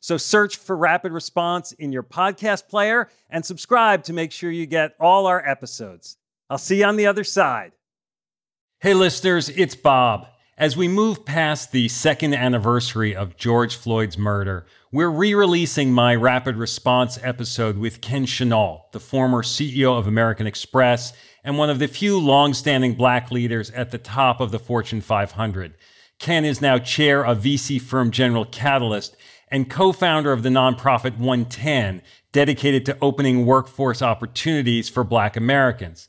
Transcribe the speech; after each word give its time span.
So 0.00 0.16
search 0.16 0.56
for 0.56 0.74
Rapid 0.74 1.12
Response 1.12 1.72
in 1.72 1.92
your 1.92 2.02
podcast 2.02 2.68
player 2.68 3.08
and 3.28 3.44
subscribe 3.44 4.02
to 4.04 4.14
make 4.14 4.32
sure 4.32 4.50
you 4.50 4.64
get 4.64 4.96
all 4.98 5.26
our 5.26 5.46
episodes. 5.46 6.16
I'll 6.48 6.58
see 6.58 6.78
you 6.78 6.86
on 6.86 6.96
the 6.96 7.06
other 7.06 7.22
side. 7.22 7.72
Hey, 8.80 8.94
listeners, 8.94 9.50
it's 9.50 9.74
Bob. 9.74 10.26
As 10.56 10.74
we 10.74 10.88
move 10.88 11.26
past 11.26 11.72
the 11.72 11.88
second 11.88 12.34
anniversary 12.34 13.14
of 13.14 13.36
George 13.36 13.76
Floyd's 13.76 14.16
murder, 14.16 14.64
we're 14.90 15.10
re 15.10 15.34
releasing 15.34 15.92
my 15.92 16.14
Rapid 16.14 16.56
Response 16.56 17.18
episode 17.22 17.76
with 17.76 18.00
Ken 18.00 18.24
Chenault, 18.24 18.86
the 18.92 19.00
former 19.00 19.42
CEO 19.42 19.98
of 19.98 20.06
American 20.06 20.46
Express 20.46 21.12
and 21.44 21.58
one 21.58 21.70
of 21.70 21.78
the 21.78 21.88
few 21.88 22.18
long 22.18 22.54
standing 22.54 22.94
black 22.94 23.30
leaders 23.30 23.70
at 23.72 23.90
the 23.90 23.98
top 23.98 24.40
of 24.40 24.50
the 24.50 24.58
Fortune 24.58 25.02
500. 25.02 25.74
Ken 26.18 26.44
is 26.44 26.60
now 26.60 26.78
chair 26.78 27.24
of 27.24 27.42
VC 27.42 27.80
firm 27.80 28.10
General 28.10 28.44
Catalyst 28.44 29.16
and 29.50 29.68
co 29.68 29.92
founder 29.92 30.32
of 30.32 30.42
the 30.42 30.48
nonprofit 30.48 31.18
110, 31.18 32.02
dedicated 32.32 32.86
to 32.86 32.96
opening 33.02 33.46
workforce 33.46 34.02
opportunities 34.02 34.88
for 34.88 35.04
Black 35.04 35.36
Americans. 35.36 36.08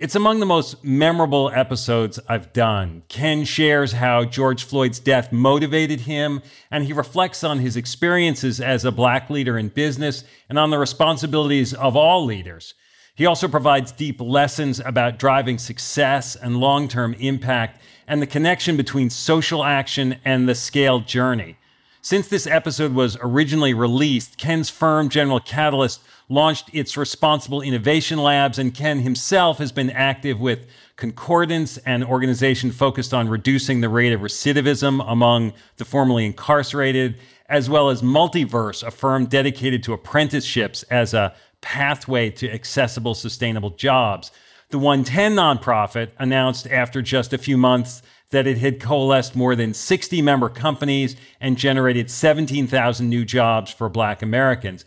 It's 0.00 0.14
among 0.14 0.40
the 0.40 0.46
most 0.46 0.82
memorable 0.82 1.50
episodes 1.54 2.18
I've 2.26 2.54
done. 2.54 3.02
Ken 3.08 3.44
shares 3.44 3.92
how 3.92 4.24
George 4.24 4.64
Floyd's 4.64 4.98
death 4.98 5.30
motivated 5.30 6.00
him, 6.00 6.40
and 6.70 6.84
he 6.84 6.94
reflects 6.94 7.44
on 7.44 7.58
his 7.58 7.76
experiences 7.76 8.62
as 8.62 8.86
a 8.86 8.92
black 8.92 9.28
leader 9.28 9.58
in 9.58 9.68
business 9.68 10.24
and 10.48 10.58
on 10.58 10.70
the 10.70 10.78
responsibilities 10.78 11.74
of 11.74 11.96
all 11.96 12.24
leaders. 12.24 12.72
He 13.14 13.26
also 13.26 13.46
provides 13.46 13.92
deep 13.92 14.22
lessons 14.22 14.80
about 14.80 15.18
driving 15.18 15.58
success 15.58 16.34
and 16.34 16.56
long 16.56 16.88
term 16.88 17.12
impact 17.20 17.82
and 18.08 18.22
the 18.22 18.26
connection 18.26 18.78
between 18.78 19.10
social 19.10 19.62
action 19.62 20.16
and 20.24 20.48
the 20.48 20.54
scale 20.54 21.00
journey. 21.00 21.58
Since 22.02 22.28
this 22.28 22.46
episode 22.46 22.94
was 22.94 23.18
originally 23.20 23.74
released, 23.74 24.38
Ken's 24.38 24.70
firm, 24.70 25.10
General 25.10 25.38
Catalyst, 25.38 26.00
launched 26.30 26.70
its 26.72 26.96
responsible 26.96 27.60
innovation 27.60 28.18
labs, 28.18 28.58
and 28.58 28.72
Ken 28.72 29.00
himself 29.00 29.58
has 29.58 29.70
been 29.70 29.90
active 29.90 30.40
with 30.40 30.66
Concordance, 30.96 31.76
an 31.78 32.02
organization 32.02 32.70
focused 32.72 33.12
on 33.12 33.28
reducing 33.28 33.82
the 33.82 33.90
rate 33.90 34.14
of 34.14 34.22
recidivism 34.22 35.04
among 35.06 35.52
the 35.76 35.84
formerly 35.84 36.24
incarcerated, 36.24 37.16
as 37.50 37.68
well 37.68 37.90
as 37.90 38.00
Multiverse, 38.00 38.82
a 38.82 38.90
firm 38.90 39.26
dedicated 39.26 39.82
to 39.82 39.92
apprenticeships 39.92 40.82
as 40.84 41.12
a 41.12 41.34
pathway 41.60 42.30
to 42.30 42.50
accessible, 42.50 43.14
sustainable 43.14 43.70
jobs. 43.70 44.30
The 44.70 44.78
110 44.78 45.34
nonprofit 45.34 46.12
announced 46.18 46.66
after 46.66 47.02
just 47.02 47.34
a 47.34 47.38
few 47.38 47.58
months 47.58 48.00
that 48.30 48.46
it 48.46 48.58
had 48.58 48.80
coalesced 48.80 49.34
more 49.34 49.56
than 49.56 49.74
60 49.74 50.22
member 50.22 50.48
companies 50.48 51.16
and 51.40 51.56
generated 51.56 52.10
17,000 52.10 53.08
new 53.08 53.24
jobs 53.24 53.70
for 53.70 53.88
Black 53.88 54.22
Americans. 54.22 54.84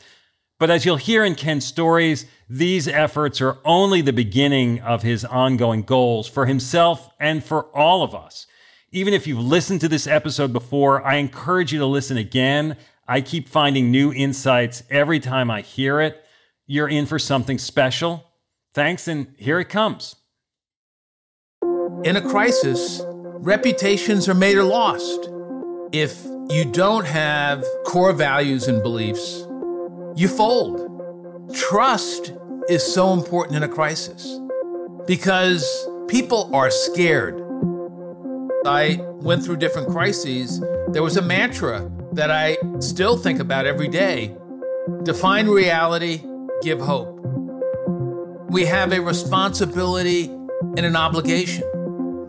But 0.59 0.71
as 0.71 0.85
you'll 0.85 0.97
hear 0.97 1.25
in 1.25 1.35
Ken's 1.35 1.65
stories, 1.65 2.25
these 2.49 2.87
efforts 2.87 3.41
are 3.41 3.57
only 3.65 4.01
the 4.01 4.13
beginning 4.13 4.79
of 4.79 5.03
his 5.03 5.25
ongoing 5.25 5.81
goals 5.81 6.27
for 6.27 6.45
himself 6.45 7.09
and 7.19 7.43
for 7.43 7.63
all 7.75 8.01
of 8.03 8.15
us. 8.15 8.47
Even 8.91 9.13
if 9.13 9.27
you've 9.27 9.39
listened 9.39 9.81
to 9.81 9.89
this 9.89 10.07
episode 10.07 10.53
before, 10.53 11.05
I 11.05 11.15
encourage 11.15 11.73
you 11.73 11.79
to 11.79 11.85
listen 11.85 12.15
again. 12.15 12.77
I 13.07 13.21
keep 13.21 13.49
finding 13.49 13.91
new 13.91 14.13
insights 14.13 14.83
every 14.89 15.19
time 15.19 15.51
I 15.51 15.61
hear 15.61 15.99
it. 15.99 16.23
You're 16.65 16.87
in 16.87 17.07
for 17.07 17.19
something 17.19 17.57
special. 17.57 18.23
Thanks, 18.73 19.07
and 19.07 19.33
here 19.37 19.59
it 19.59 19.69
comes. 19.69 20.15
In 22.03 22.15
a 22.15 22.21
crisis, 22.21 23.01
reputations 23.43 24.29
are 24.29 24.33
made 24.33 24.57
or 24.57 24.63
lost. 24.63 25.29
If 25.91 26.23
you 26.49 26.63
don't 26.63 27.05
have 27.05 27.61
core 27.85 28.13
values 28.13 28.69
and 28.69 28.81
beliefs, 28.81 29.45
you 30.15 30.29
fold. 30.29 31.53
Trust 31.53 32.33
is 32.69 32.81
so 32.81 33.11
important 33.11 33.57
in 33.57 33.63
a 33.63 33.67
crisis 33.67 34.39
because 35.05 35.65
people 36.07 36.55
are 36.55 36.71
scared. 36.71 37.35
I 38.65 38.99
went 39.01 39.43
through 39.43 39.57
different 39.57 39.89
crises. 39.89 40.61
There 40.93 41.03
was 41.03 41.17
a 41.17 41.21
mantra 41.21 41.91
that 42.13 42.31
I 42.31 42.55
still 42.79 43.17
think 43.17 43.41
about 43.41 43.65
every 43.65 43.89
day 43.89 44.37
define 45.03 45.47
reality, 45.47 46.21
give 46.61 46.79
hope. 46.79 47.19
We 48.49 48.65
have 48.65 48.93
a 48.93 49.01
responsibility 49.01 50.25
and 50.27 50.79
an 50.79 50.95
obligation 50.95 51.63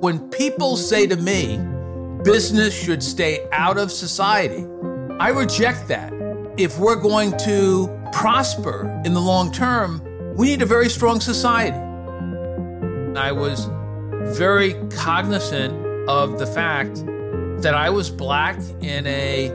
when 0.05 0.19
people 0.29 0.77
say 0.77 1.07
to 1.07 1.17
me, 1.17 1.57
business 2.25 2.79
should 2.79 3.03
stay 3.03 3.49
out 3.53 3.79
of 3.79 3.91
society, 3.91 4.67
I 5.19 5.31
reject 5.31 5.89
that. 5.89 6.13
If 6.59 6.79
we're 6.79 7.01
going 7.01 7.35
to 7.39 7.89
prosper 8.13 9.01
in 9.07 9.15
the 9.15 9.21
long 9.21 9.51
term, 9.51 10.03
we 10.37 10.49
need 10.49 10.61
a 10.61 10.67
very 10.67 10.91
strong 10.91 11.21
society. 11.21 11.79
I 13.19 13.33
was 13.33 13.71
very 14.37 14.75
cognizant 14.91 15.73
of 16.07 16.39
the 16.39 16.47
fact 16.49 16.97
that 17.63 17.73
I 17.75 17.89
was 17.89 18.11
black 18.11 18.59
in 18.83 19.07
a 19.07 19.51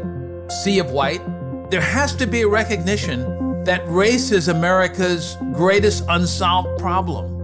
sea 0.63 0.79
of 0.79 0.89
white. 0.89 1.21
There 1.69 1.79
has 1.79 2.15
to 2.15 2.25
be 2.25 2.41
a 2.41 2.47
recognition 2.47 3.63
that 3.65 3.83
race 3.87 4.31
is 4.31 4.47
America's 4.47 5.37
greatest 5.53 6.05
unsolved 6.09 6.79
problem. 6.79 7.35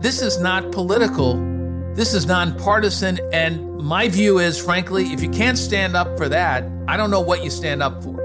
This 0.00 0.22
is 0.22 0.38
not 0.38 0.70
political 0.70 1.49
this 2.00 2.14
is 2.14 2.24
nonpartisan, 2.24 3.20
and 3.30 3.76
my 3.76 4.08
view 4.08 4.38
is, 4.38 4.58
frankly, 4.58 5.12
if 5.12 5.22
you 5.22 5.28
can't 5.28 5.58
stand 5.58 5.94
up 5.94 6.16
for 6.16 6.30
that, 6.30 6.64
I 6.88 6.96
don't 6.96 7.10
know 7.10 7.20
what 7.20 7.44
you 7.44 7.50
stand 7.50 7.82
up 7.82 8.02
for. 8.02 8.16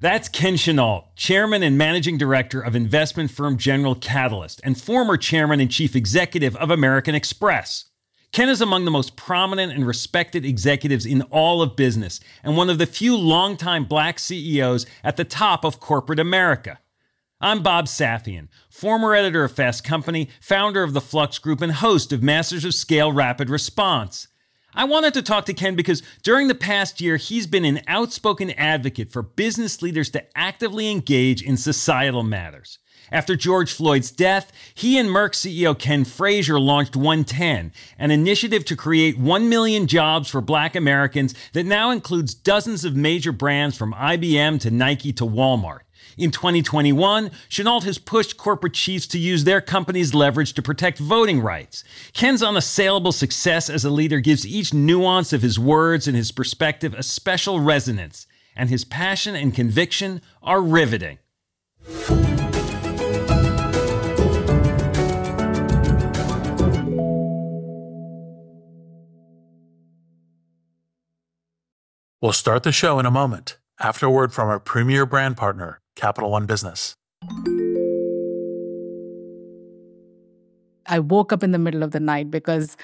That's 0.00 0.30
Ken 0.30 0.56
Chenault, 0.56 1.08
chairman 1.16 1.62
and 1.62 1.76
managing 1.76 2.16
director 2.16 2.62
of 2.62 2.74
investment 2.74 3.30
firm 3.30 3.58
General 3.58 3.94
Catalyst 3.94 4.58
and 4.64 4.80
former 4.80 5.18
chairman 5.18 5.60
and 5.60 5.70
chief 5.70 5.94
executive 5.94 6.56
of 6.56 6.70
American 6.70 7.14
Express. 7.14 7.90
Ken 8.32 8.48
is 8.48 8.62
among 8.62 8.86
the 8.86 8.90
most 8.90 9.16
prominent 9.16 9.70
and 9.70 9.86
respected 9.86 10.46
executives 10.46 11.04
in 11.04 11.20
all 11.24 11.60
of 11.60 11.76
business 11.76 12.20
and 12.42 12.56
one 12.56 12.70
of 12.70 12.78
the 12.78 12.86
few 12.86 13.18
longtime 13.18 13.84
black 13.84 14.18
CEOs 14.18 14.86
at 15.04 15.18
the 15.18 15.24
top 15.24 15.62
of 15.62 15.78
corporate 15.78 16.18
America. 16.18 16.78
I'm 17.42 17.62
Bob 17.62 17.86
Safian, 17.86 18.48
former 18.68 19.14
editor 19.14 19.44
of 19.44 19.52
Fast 19.52 19.82
Company, 19.82 20.28
founder 20.42 20.82
of 20.82 20.92
the 20.92 21.00
Flux 21.00 21.38
Group, 21.38 21.62
and 21.62 21.72
host 21.72 22.12
of 22.12 22.22
Masters 22.22 22.66
of 22.66 22.74
Scale 22.74 23.12
Rapid 23.12 23.48
Response. 23.48 24.28
I 24.74 24.84
wanted 24.84 25.14
to 25.14 25.22
talk 25.22 25.46
to 25.46 25.54
Ken 25.54 25.74
because 25.74 26.02
during 26.22 26.48
the 26.48 26.54
past 26.54 27.00
year, 27.00 27.16
he's 27.16 27.46
been 27.46 27.64
an 27.64 27.80
outspoken 27.88 28.50
advocate 28.50 29.10
for 29.10 29.22
business 29.22 29.80
leaders 29.80 30.10
to 30.10 30.24
actively 30.36 30.90
engage 30.90 31.42
in 31.42 31.56
societal 31.56 32.22
matters. 32.22 32.78
After 33.10 33.36
George 33.36 33.72
Floyd's 33.72 34.10
death, 34.10 34.52
he 34.74 34.98
and 34.98 35.08
Merck 35.08 35.32
CEO 35.32 35.76
Ken 35.76 36.04
Frazier 36.04 36.60
launched 36.60 36.94
110, 36.94 37.72
an 37.98 38.10
initiative 38.10 38.66
to 38.66 38.76
create 38.76 39.18
1 39.18 39.48
million 39.48 39.86
jobs 39.86 40.28
for 40.28 40.42
black 40.42 40.76
Americans 40.76 41.34
that 41.54 41.64
now 41.64 41.90
includes 41.90 42.34
dozens 42.34 42.84
of 42.84 42.94
major 42.94 43.32
brands 43.32 43.78
from 43.78 43.94
IBM 43.94 44.60
to 44.60 44.70
Nike 44.70 45.14
to 45.14 45.24
Walmart. 45.24 45.80
In 46.16 46.30
2021, 46.30 47.30
Chenault 47.48 47.80
has 47.80 47.98
pushed 47.98 48.36
corporate 48.36 48.74
chiefs 48.74 49.06
to 49.08 49.18
use 49.18 49.44
their 49.44 49.60
company's 49.60 50.14
leverage 50.14 50.52
to 50.54 50.62
protect 50.62 50.98
voting 50.98 51.40
rights. 51.40 51.84
Ken's 52.12 52.42
unassailable 52.42 53.12
success 53.12 53.70
as 53.70 53.84
a 53.84 53.90
leader 53.90 54.20
gives 54.20 54.46
each 54.46 54.74
nuance 54.74 55.32
of 55.32 55.42
his 55.42 55.58
words 55.58 56.08
and 56.08 56.16
his 56.16 56.32
perspective 56.32 56.94
a 56.94 57.02
special 57.02 57.60
resonance, 57.60 58.26
and 58.56 58.68
his 58.68 58.84
passion 58.84 59.34
and 59.34 59.54
conviction 59.54 60.20
are 60.42 60.60
riveting. 60.60 61.18
We'll 72.20 72.32
start 72.34 72.64
the 72.64 72.72
show 72.72 72.98
in 72.98 73.06
a 73.06 73.10
moment 73.10 73.56
after 73.80 74.06
a 74.06 74.10
word 74.10 74.32
from 74.32 74.48
our 74.48 74.60
premier 74.60 75.06
brand 75.06 75.36
partner, 75.36 75.80
Capital 75.96 76.30
One 76.30 76.46
Business. 76.46 76.94
I 80.86 80.98
woke 80.98 81.32
up 81.32 81.42
in 81.42 81.52
the 81.52 81.58
middle 81.58 81.82
of 81.82 81.92
the 81.92 82.00
night 82.00 82.30
because 82.30 82.76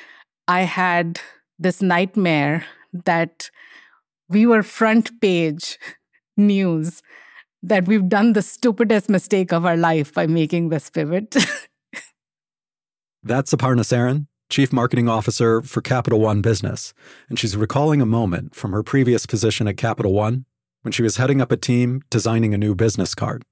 I 0.49 0.63
had 0.63 1.21
this 1.59 1.83
nightmare 1.83 2.65
that 3.05 3.51
we 4.29 4.47
were 4.47 4.63
front 4.63 5.21
page 5.21 5.79
news 6.37 7.03
that 7.63 7.87
we've 7.87 8.09
done 8.09 8.33
the 8.33 8.43
stupidest 8.43 9.09
mistake 9.09 9.53
of 9.53 9.67
our 9.67 9.77
life 9.77 10.15
by 10.15 10.27
making 10.27 10.69
this 10.69 10.89
pivot. 10.89 11.37
That's 13.23 13.53
Aparna 13.53 13.81
Saran, 13.81 14.29
Chief 14.49 14.73
Marketing 14.73 15.09
Officer 15.09 15.61
for 15.63 15.81
Capital 15.81 16.21
One 16.21 16.43
Business, 16.43 16.95
and 17.29 17.39
she's 17.39 17.57
recalling 17.57 18.01
a 18.01 18.07
moment 18.07 18.55
from 18.55 18.71
her 18.71 18.85
previous 18.85 19.27
position 19.27 19.67
at 19.67 19.77
Capital 19.77 20.13
One 20.13 20.45
when 20.87 20.93
she 20.93 21.03
was 21.03 21.17
heading 21.17 21.41
up 21.41 21.51
a 21.51 21.57
team 21.57 22.01
designing 22.11 22.55
a 22.55 22.59
new 22.59 22.73
business 22.73 23.13
card. 23.13 23.43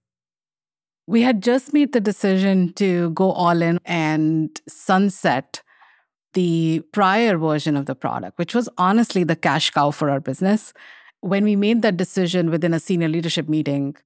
We 1.09 1.23
had 1.23 1.43
just 1.43 1.73
made 1.73 1.93
the 1.93 2.01
decision 2.01 2.73
to 2.75 3.11
go 3.11 3.33
all 3.33 3.61
in 3.61 3.81
and 3.85 4.49
sunset 4.69 5.61
the 6.35 6.83
prior 6.93 7.37
version 7.37 7.77
of 7.77 7.87
the 7.87 7.97
product, 7.97 8.39
which 8.39 8.55
was 8.55 8.69
honestly 8.79 9.25
the 9.25 9.35
cash 9.35 9.71
cow 9.71 9.91
for 9.91 10.11
our 10.11 10.21
business. 10.21 10.73
When 11.23 11.43
we 11.43 11.57
made 11.57 11.83
that 11.83 11.97
decision 11.97 12.51
within 12.51 12.73
a 12.73 12.79
senior 12.79 13.09
leadership 13.09 13.49
meeting, 13.49 13.97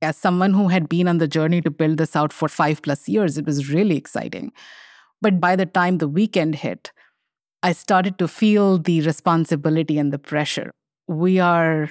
as 0.00 0.16
someone 0.16 0.54
who 0.54 0.68
had 0.68 0.88
been 0.88 1.08
on 1.08 1.18
the 1.18 1.28
journey 1.28 1.60
to 1.60 1.70
build 1.70 1.98
this 1.98 2.16
out 2.16 2.32
for 2.32 2.48
five 2.48 2.80
plus 2.80 3.06
years, 3.06 3.36
it 3.36 3.44
was 3.44 3.70
really 3.70 3.98
exciting. 3.98 4.50
But 5.20 5.40
by 5.40 5.56
the 5.56 5.66
time 5.66 5.98
the 5.98 6.08
weekend 6.08 6.54
hit, 6.54 6.90
I 7.62 7.72
started 7.72 8.18
to 8.18 8.28
feel 8.28 8.78
the 8.78 9.02
responsibility 9.02 9.98
and 9.98 10.10
the 10.10 10.18
pressure. 10.18 10.70
We 11.06 11.38
are 11.38 11.90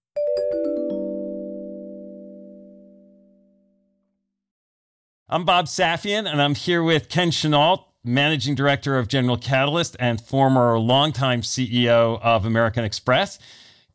I'm 5.33 5.45
Bob 5.45 5.67
Safian, 5.67 6.29
and 6.29 6.41
I'm 6.41 6.55
here 6.55 6.83
with 6.83 7.07
Ken 7.07 7.31
Chenault, 7.31 7.85
Managing 8.03 8.53
Director 8.53 8.97
of 8.97 9.07
General 9.07 9.37
Catalyst 9.37 9.95
and 9.97 10.19
former 10.19 10.77
longtime 10.77 11.41
CEO 11.41 12.19
of 12.21 12.43
American 12.43 12.83
Express. 12.83 13.39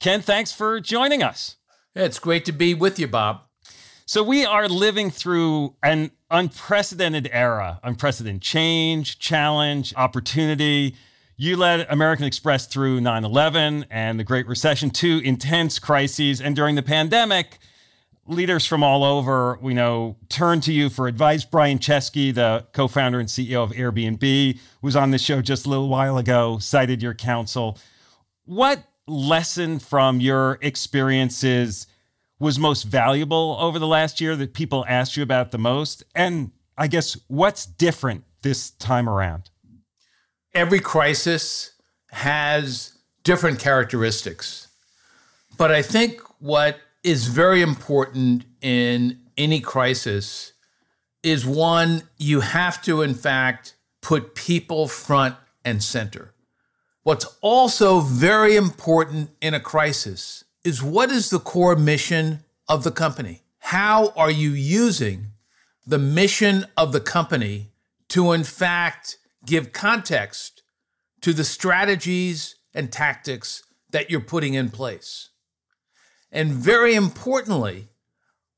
Ken, 0.01 0.23
thanks 0.23 0.51
for 0.51 0.81
joining 0.81 1.23
us. 1.23 1.57
It's 1.95 2.19
great 2.19 2.47
to 2.47 2.53
be 2.53 2.73
with 2.73 2.99
you, 2.99 3.07
Bob. 3.07 3.43
So, 4.07 4.23
we 4.23 4.47
are 4.47 4.67
living 4.67 5.11
through 5.11 5.75
an 5.83 6.11
unprecedented 6.31 7.29
era, 7.31 7.81
unprecedented 7.85 8.41
change, 8.41 9.19
challenge, 9.19 9.93
opportunity. 9.95 10.97
You 11.37 11.59
led 11.59 11.87
American 11.91 12.25
Express 12.25 12.67
through 12.67 13.03
9 13.03 13.25
11 13.27 13.85
and 13.91 14.19
the 14.19 14.25
Great 14.25 14.47
Recession, 14.47 14.89
two 14.89 15.21
intense 15.23 15.79
crises. 15.79 16.41
And 16.41 16.57
during 16.57 16.77
the 16.77 16.83
pandemic, 16.83 17.59
leaders 18.27 18.67
from 18.67 18.83
all 18.83 19.05
over, 19.05 19.59
we 19.61 19.75
know, 19.75 20.17
turn 20.29 20.61
to 20.63 20.73
you 20.73 20.89
for 20.89 21.09
advice. 21.09 21.45
Brian 21.45 21.79
Chesky, 21.79 22.35
the 22.35 22.67
co-founder 22.73 23.21
and 23.21 23.29
CEO 23.29 23.63
of 23.63 23.71
Airbnb, 23.73 24.59
was 24.83 24.97
on 24.97 25.11
the 25.11 25.19
show 25.19 25.41
just 25.41 25.67
a 25.67 25.71
little 25.71 25.89
while 25.89 26.19
ago, 26.19 26.59
cited 26.59 27.03
your 27.03 27.15
counsel. 27.15 27.79
What 28.45 28.85
lesson 29.07 29.79
from 29.79 30.21
your 30.21 30.59
experiences 30.63 31.87
was 32.39 32.59
most 32.59 32.83
valuable 32.83 33.57
over 33.61 33.79
the 33.79 33.87
last 33.87 34.21
year 34.21 34.37
that 34.37 34.53
people 34.53 34.85
asked 34.89 35.17
you 35.17 35.23
about 35.23 35.51
the 35.51 35.59
most? 35.59 36.03
And 36.15 36.51
I 36.77 36.89
guess 36.89 37.17
what's 37.29 37.65
different 37.65 38.25
this 38.43 38.71
time 38.71 39.09
around? 39.09 39.51
Every 40.55 40.81
crisis 40.81 41.73
has 42.11 42.97
different 43.23 43.59
characteristics. 43.59 44.69
But 45.59 45.73
I 45.73 45.83
think 45.83 46.21
what 46.39 46.79
is 47.07 47.29
very 47.29 47.63
important 47.63 48.45
in 48.61 49.17
any 49.37 49.61
crisis 49.61 50.55
is 51.23 51.47
one, 51.47 52.03
you 52.19 52.41
have 52.41 52.83
to, 52.83 53.01
in 53.01 53.15
fact, 53.15 53.77
put 54.03 54.35
people 54.35 54.89
front 54.89 55.37
and 55.65 55.81
center. 55.81 56.35
What's 57.05 57.27
also 57.41 58.01
very 58.01 58.57
important 58.57 59.31
in 59.41 59.55
a 59.55 59.61
crisis 59.61 60.43
is 60.65 60.83
what 60.83 61.13
is 61.13 61.31
the 61.31 61.39
core 61.39 61.77
mission 61.77 62.43
of 62.69 62.83
the 62.83 62.91
company? 62.91 63.45
How 63.61 64.09
are 64.17 64.31
you 64.31 64.51
using 64.51 65.29
the 65.87 65.99
mission 65.99 66.65
of 66.77 66.91
the 66.91 67.01
company 67.01 67.71
to, 68.09 68.33
in 68.33 68.43
fact, 68.43 69.19
give 69.45 69.73
context 69.73 70.65
to 71.21 71.33
the 71.33 71.45
strategies 71.45 72.57
and 72.75 72.91
tactics 72.91 73.63
that 73.91 74.11
you're 74.11 74.21
putting 74.21 74.55
in 74.55 74.71
place? 74.71 75.29
And 76.37 76.53
very 76.53 76.95
importantly, 76.95 77.89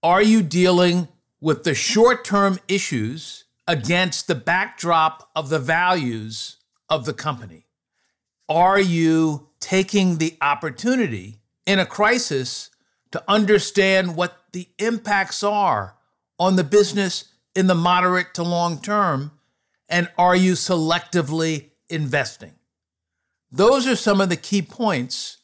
are 0.03 0.21
you 0.21 0.43
dealing 0.43 1.07
with 1.41 1.63
the 1.63 1.77
short 1.77 2.25
term 2.25 2.59
issues 2.67 3.45
against 3.69 4.27
the 4.27 4.35
backdrop 4.35 5.31
of 5.37 5.49
the 5.49 5.61
values 5.61 6.57
of 6.89 7.05
the 7.05 7.13
company? 7.13 7.67
Are 8.49 8.81
you 8.81 9.51
taking 9.61 10.19
the 10.19 10.37
opportunity 10.41 11.39
in 11.67 11.79
a 11.79 11.87
crisis 11.87 12.71
to 13.13 13.23
understand 13.29 14.17
what 14.17 14.37
the 14.51 14.67
impacts 14.81 15.45
are 15.45 15.95
on 16.37 16.57
the 16.57 16.65
business 16.65 17.27
in 17.55 17.69
the 17.69 17.77
moderate 17.77 18.35
to 18.35 18.43
long 18.43 18.83
term? 18.83 19.31
And 19.89 20.11
are 20.19 20.35
you 20.35 20.55
selectively 20.55 21.71
investing? 21.89 22.55
Those 23.53 23.87
are 23.87 23.95
some 23.95 24.21
of 24.21 24.31
the 24.31 24.37
key 24.37 24.63
points 24.63 25.37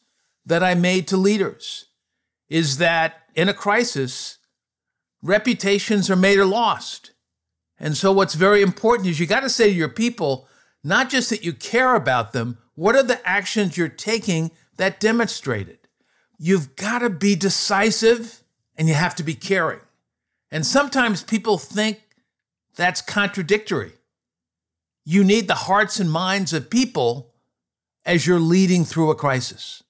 that 0.45 0.65
I 0.65 0.75
made 0.75 1.07
to 1.09 1.17
leaders 1.17 1.87
is 2.55 2.77
that 2.77 3.23
in 3.35 3.49
a 3.49 3.53
crisis, 3.53 4.39
reputations 5.23 6.09
are 6.09 6.15
made 6.15 6.39
or 6.39 6.45
lost. 6.45 7.11
And 7.81 7.97
so, 7.97 8.13
what's 8.13 8.35
very 8.35 8.63
important 8.63 9.09
is 9.09 9.19
you 9.19 9.27
got 9.27 9.41
to 9.41 9.51
say 9.51 9.71
to 9.71 9.77
your 9.77 9.89
people, 9.89 10.47
not 10.85 11.11
just 11.11 11.31
that 11.31 11.45
you 11.45 11.53
care 11.53 11.97
about 11.97 12.33
them, 12.33 12.59
what 12.77 12.95
are 12.95 13.03
the 13.03 13.21
actions 13.29 13.77
you're 13.77 13.89
taking 13.89 14.53
that 14.77 15.01
demonstrate 15.01 15.69
it? 15.69 15.89
You've 16.39 16.77
got 16.77 17.01
to 17.01 17.11
be 17.11 17.35
decisive 17.35 18.45
and 18.77 18.87
you 18.87 18.95
have 18.95 19.17
to 19.17 19.25
be 19.25 19.35
caring. 19.35 19.81
And 20.53 20.65
sometimes 20.65 21.25
people 21.25 21.59
think 21.59 22.03
that's 22.77 23.03
contradictory. 23.03 23.95
You 25.05 25.25
need 25.25 25.49
the 25.49 25.67
hearts 25.67 25.99
and 25.99 26.09
minds 26.09 26.53
of 26.53 26.71
people 26.71 27.35
as 28.07 28.29
you're 28.29 28.39
leading 28.39 28.85
through 28.85 29.11
a 29.11 29.17
crisis. 29.17 29.83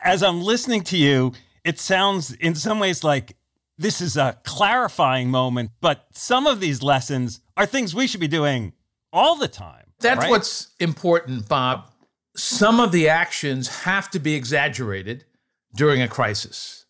As 0.00 0.22
I'm 0.22 0.40
listening 0.40 0.80
to 0.84 0.96
you, 0.96 1.34
it 1.64 1.78
sounds 1.78 2.32
in 2.32 2.54
some 2.54 2.78
ways 2.78 3.04
like 3.04 3.36
this 3.78 4.00
is 4.00 4.16
a 4.16 4.38
clarifying 4.44 5.30
moment, 5.30 5.70
but 5.80 6.06
some 6.12 6.46
of 6.46 6.60
these 6.60 6.82
lessons 6.82 7.40
are 7.56 7.66
things 7.66 7.94
we 7.94 8.06
should 8.06 8.20
be 8.20 8.28
doing 8.28 8.72
all 9.12 9.36
the 9.36 9.48
time. 9.48 9.86
That's 10.00 10.20
right? 10.20 10.30
what's 10.30 10.68
important, 10.78 11.48
Bob. 11.48 11.90
Some 12.36 12.78
of 12.78 12.92
the 12.92 13.08
actions 13.08 13.68
have 13.84 14.10
to 14.10 14.18
be 14.18 14.34
exaggerated 14.34 15.24
during 15.74 16.02
a 16.02 16.08
crisis. 16.08 16.86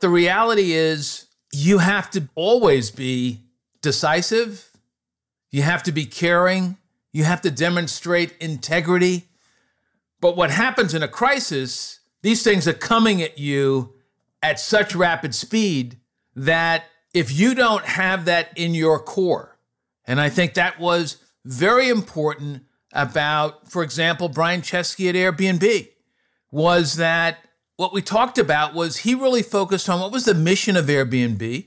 The 0.00 0.08
reality 0.08 0.72
is, 0.72 1.26
you 1.52 1.78
have 1.78 2.10
to 2.12 2.28
always 2.34 2.90
be 2.90 3.40
decisive, 3.82 4.70
you 5.50 5.62
have 5.62 5.82
to 5.84 5.92
be 5.92 6.06
caring, 6.06 6.78
you 7.12 7.24
have 7.24 7.42
to 7.42 7.50
demonstrate 7.50 8.34
integrity. 8.40 9.28
But 10.20 10.36
what 10.36 10.50
happens 10.50 10.94
in 10.94 11.02
a 11.02 11.08
crisis 11.08 12.00
these 12.22 12.42
things 12.42 12.66
are 12.66 12.72
coming 12.72 13.20
at 13.22 13.38
you 13.38 13.94
at 14.42 14.58
such 14.58 14.94
rapid 14.94 15.34
speed 15.34 15.98
that 16.34 16.84
if 17.12 17.32
you 17.32 17.54
don't 17.54 17.84
have 17.84 18.24
that 18.24 18.56
in 18.56 18.74
your 18.74 18.98
core, 18.98 19.58
and 20.04 20.20
I 20.20 20.30
think 20.30 20.54
that 20.54 20.80
was 20.80 21.18
very 21.44 21.88
important 21.88 22.64
about, 22.92 23.70
for 23.70 23.82
example, 23.82 24.28
Brian 24.28 24.62
Chesky 24.62 25.08
at 25.08 25.14
Airbnb, 25.14 25.88
was 26.50 26.96
that 26.96 27.38
what 27.76 27.92
we 27.92 28.02
talked 28.02 28.38
about 28.38 28.74
was 28.74 28.98
he 28.98 29.14
really 29.14 29.42
focused 29.42 29.88
on 29.88 30.00
what 30.00 30.12
was 30.12 30.24
the 30.24 30.34
mission 30.34 30.76
of 30.76 30.86
Airbnb, 30.86 31.66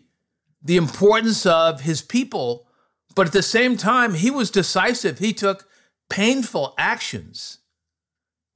the 0.62 0.78
importance 0.78 1.46
of 1.46 1.82
his 1.82 2.02
people, 2.02 2.68
but 3.16 3.28
at 3.28 3.34
the 3.34 3.44
same 3.44 3.78
time, 3.78 4.14
he 4.14 4.30
was 4.32 4.52
decisive. 4.52 5.20
He 5.20 5.34
took 5.34 5.68
painful 6.10 6.74
actions, 6.78 7.60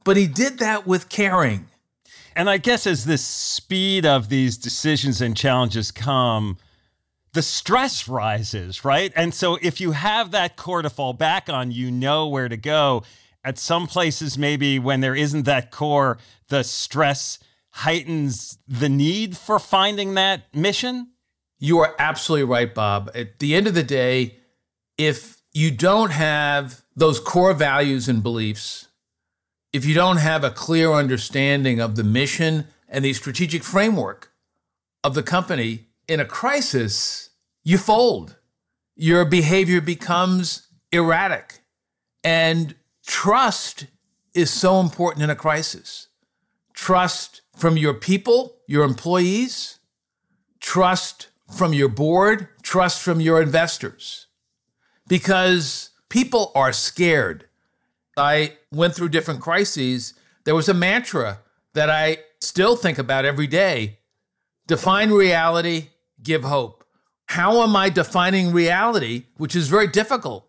but 0.04 0.18
he 0.18 0.28
did 0.28 0.60
that 0.60 0.86
with 0.86 1.10
caring. 1.10 1.68
And 2.36 2.50
I 2.50 2.58
guess 2.58 2.88
as 2.88 3.06
the 3.06 3.18
speed 3.18 4.06
of 4.06 4.30
these 4.30 4.58
decisions 4.58 5.22
and 5.22 5.36
challenges 5.36 5.92
come, 5.92 6.58
the 7.34 7.42
stress 7.42 8.08
rises, 8.08 8.84
right? 8.84 9.12
And 9.16 9.34
so 9.34 9.58
if 9.62 9.80
you 9.80 9.92
have 9.92 10.32
that 10.32 10.56
core 10.56 10.82
to 10.82 10.90
fall 10.90 11.14
back 11.14 11.50
on, 11.50 11.72
you 11.72 11.92
know 11.92 12.28
where 12.28 12.50
to 12.50 12.58
go. 12.58 13.04
At 13.44 13.58
some 13.58 13.88
places, 13.88 14.38
maybe 14.38 14.80
when 14.80 15.00
there 15.00 15.16
isn't 15.16 15.44
that 15.44 15.72
core, 15.72 16.18
the 16.50 16.64
stress 16.64 17.40
heightens 17.72 18.58
the 18.68 18.90
need 18.90 19.38
for 19.38 19.60
finding 19.60 20.16
that 20.16 20.54
mission. 20.54 21.12
You 21.60 21.80
are 21.80 21.96
absolutely 22.00 22.46
right, 22.46 22.74
Bob. 22.74 23.12
At 23.16 23.40
the 23.40 23.56
end 23.56 23.68
of 23.68 23.76
the 23.76 23.84
day, 23.84 24.38
if 24.98 25.38
you 25.54 25.72
don't 25.72 26.12
have 26.12 26.84
those 26.96 27.20
core 27.20 27.54
values 27.54 28.10
and 28.10 28.22
beliefs, 28.22 28.89
if 29.72 29.86
you 29.86 29.94
don't 29.94 30.18
have 30.18 30.44
a 30.44 30.52
clear 30.52 30.92
understanding 30.92 31.80
of 31.80 31.96
the 31.96 32.04
mission 32.04 32.68
and 32.88 33.06
the 33.06 33.14
strategic 33.14 33.64
framework 33.64 34.32
of 35.04 35.14
the 35.14 35.24
company 35.24 35.88
in 36.08 36.20
a 36.20 36.26
crisis, 36.26 37.30
you 37.64 37.78
fold. 37.78 38.36
Your 38.96 39.26
behavior 39.26 39.80
becomes 39.80 40.68
erratic. 40.92 41.60
And 42.24 42.76
trust 43.06 43.86
is 44.34 44.50
so 44.50 44.80
important 44.80 45.24
in 45.24 45.30
a 45.30 45.36
crisis. 45.36 46.08
Trust 46.74 47.42
from 47.56 47.78
your 47.78 47.94
people, 47.94 48.58
your 48.68 48.84
employees, 48.84 49.80
trust 50.60 51.28
from 51.56 51.74
your 51.74 51.90
board, 51.90 52.48
trust 52.64 53.02
from 53.02 53.22
your 53.22 53.42
investors. 53.42 54.28
Because 55.08 55.90
people 56.10 56.52
are 56.56 56.74
scared. 56.74 57.49
I 58.18 58.58
went 58.72 58.96
through 58.96 59.10
different 59.10 59.42
crises. 59.42 60.14
There 60.46 60.56
was 60.56 60.70
a 60.70 60.74
mantra 60.74 61.40
that 61.74 61.90
I 61.90 62.20
still 62.42 62.76
think 62.76 62.98
about 62.98 63.26
every 63.26 63.48
day 63.48 63.98
define 64.68 65.10
reality, 65.10 65.88
give 66.22 66.44
hope. 66.44 66.84
How 67.28 67.64
am 67.64 67.76
I 67.76 67.90
defining 67.90 68.52
reality, 68.52 69.26
which 69.38 69.56
is 69.56 69.68
very 69.68 69.88
difficult 69.88 70.48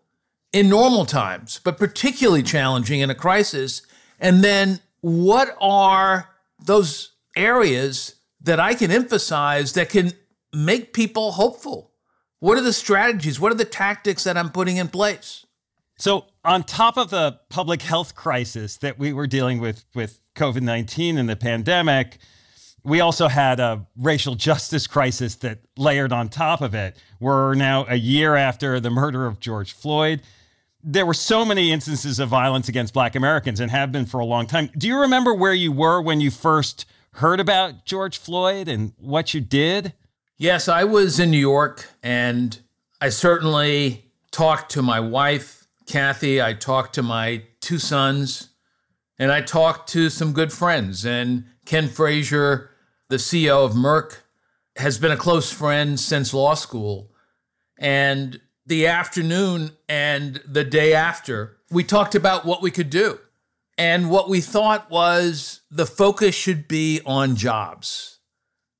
in 0.53 0.69
normal 0.69 1.05
times, 1.05 1.59
but 1.63 1.77
particularly 1.77 2.43
challenging 2.43 2.99
in 2.99 3.09
a 3.09 3.15
crisis? 3.15 3.81
And 4.19 4.43
then 4.43 4.79
what 5.01 5.55
are 5.59 6.29
those 6.63 7.13
areas 7.35 8.15
that 8.41 8.59
I 8.59 8.73
can 8.75 8.91
emphasize 8.91 9.73
that 9.73 9.89
can 9.89 10.13
make 10.53 10.93
people 10.93 11.33
hopeful? 11.33 11.91
What 12.39 12.57
are 12.57 12.61
the 12.61 12.73
strategies? 12.73 13.39
What 13.39 13.51
are 13.51 13.55
the 13.55 13.65
tactics 13.65 14.23
that 14.23 14.37
I'm 14.37 14.51
putting 14.51 14.77
in 14.77 14.87
place? 14.87 15.45
So, 16.01 16.25
on 16.43 16.63
top 16.63 16.97
of 16.97 17.11
the 17.11 17.39
public 17.49 17.83
health 17.83 18.15
crisis 18.15 18.75
that 18.77 18.97
we 18.97 19.13
were 19.13 19.27
dealing 19.27 19.61
with 19.61 19.85
with 19.93 20.19
COVID 20.33 20.63
19 20.63 21.19
and 21.19 21.29
the 21.29 21.35
pandemic, 21.35 22.17
we 22.83 22.99
also 22.99 23.27
had 23.27 23.59
a 23.59 23.85
racial 23.95 24.33
justice 24.33 24.87
crisis 24.87 25.35
that 25.35 25.59
layered 25.77 26.11
on 26.11 26.29
top 26.29 26.61
of 26.61 26.73
it. 26.73 26.97
We're 27.19 27.53
now 27.53 27.85
a 27.87 27.97
year 27.97 28.35
after 28.35 28.79
the 28.79 28.89
murder 28.89 29.27
of 29.27 29.39
George 29.39 29.73
Floyd. 29.73 30.23
There 30.83 31.05
were 31.05 31.13
so 31.13 31.45
many 31.45 31.71
instances 31.71 32.17
of 32.17 32.29
violence 32.29 32.67
against 32.67 32.95
Black 32.95 33.13
Americans 33.13 33.59
and 33.59 33.69
have 33.69 33.91
been 33.91 34.07
for 34.07 34.19
a 34.19 34.25
long 34.25 34.47
time. 34.47 34.71
Do 34.75 34.87
you 34.87 35.01
remember 35.01 35.35
where 35.35 35.53
you 35.53 35.71
were 35.71 36.01
when 36.01 36.19
you 36.19 36.31
first 36.31 36.87
heard 37.13 37.39
about 37.39 37.85
George 37.85 38.17
Floyd 38.17 38.67
and 38.67 38.93
what 38.97 39.35
you 39.35 39.39
did? 39.39 39.93
Yes, 40.39 40.67
I 40.67 40.83
was 40.83 41.19
in 41.19 41.29
New 41.29 41.37
York 41.37 41.89
and 42.01 42.59
I 42.99 43.09
certainly 43.09 44.05
talked 44.31 44.71
to 44.71 44.81
my 44.81 44.99
wife, 44.99 45.60
Kathy. 45.91 46.41
I 46.41 46.53
talked 46.53 46.95
to 46.95 47.03
my 47.03 47.43
two 47.59 47.77
sons 47.77 48.47
and 49.19 49.29
I 49.29 49.41
talked 49.41 49.89
to 49.89 50.09
some 50.09 50.31
good 50.31 50.53
friends. 50.53 51.05
And 51.05 51.43
Ken 51.65 51.89
Frazier, 51.89 52.69
the 53.09 53.17
CEO 53.17 53.65
of 53.65 53.73
Merck, 53.73 54.19
has 54.77 54.97
been 54.97 55.11
a 55.11 55.17
close 55.17 55.51
friend 55.51 55.99
since 55.99 56.33
law 56.33 56.53
school. 56.53 57.11
And 57.77 58.39
the 58.65 58.87
afternoon 58.87 59.71
and 59.89 60.41
the 60.47 60.63
day 60.63 60.93
after, 60.93 61.57
we 61.69 61.83
talked 61.83 62.15
about 62.15 62.45
what 62.45 62.61
we 62.61 62.71
could 62.71 62.89
do. 62.89 63.19
And 63.77 64.09
what 64.09 64.29
we 64.29 64.39
thought 64.39 64.89
was 64.89 65.59
the 65.69 65.85
focus 65.85 66.35
should 66.35 66.69
be 66.69 67.01
on 67.05 67.35
jobs, 67.35 68.19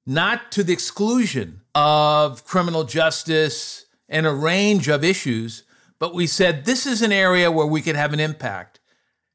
not 0.05 0.49
to 0.53 0.63
the 0.63 0.71
exclusion 0.71 1.59
of 1.75 2.45
criminal 2.45 2.85
justice 2.85 3.85
and 4.07 4.25
a 4.25 4.33
range 4.33 4.87
of 4.87 5.03
issues, 5.03 5.63
but 6.01 6.15
we 6.15 6.25
said 6.25 6.65
this 6.65 6.87
is 6.87 7.03
an 7.03 7.11
area 7.11 7.51
where 7.51 7.67
we 7.67 7.79
could 7.79 7.95
have 7.95 8.11
an 8.11 8.19
impact. 8.19 8.79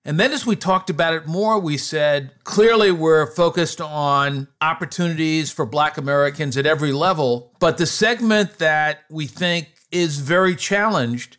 And 0.04 0.18
then 0.18 0.32
as 0.32 0.44
we 0.44 0.56
talked 0.56 0.90
about 0.90 1.14
it 1.14 1.24
more, 1.24 1.60
we 1.60 1.76
said 1.76 2.32
clearly 2.42 2.90
we're 2.90 3.30
focused 3.30 3.80
on 3.80 4.48
opportunities 4.60 5.52
for 5.52 5.64
Black 5.64 5.96
Americans 5.96 6.56
at 6.56 6.66
every 6.66 6.90
level. 6.90 7.52
But 7.60 7.78
the 7.78 7.86
segment 7.86 8.58
that 8.58 9.04
we 9.08 9.28
think 9.28 9.68
is 9.92 10.18
very 10.18 10.56
challenged 10.56 11.36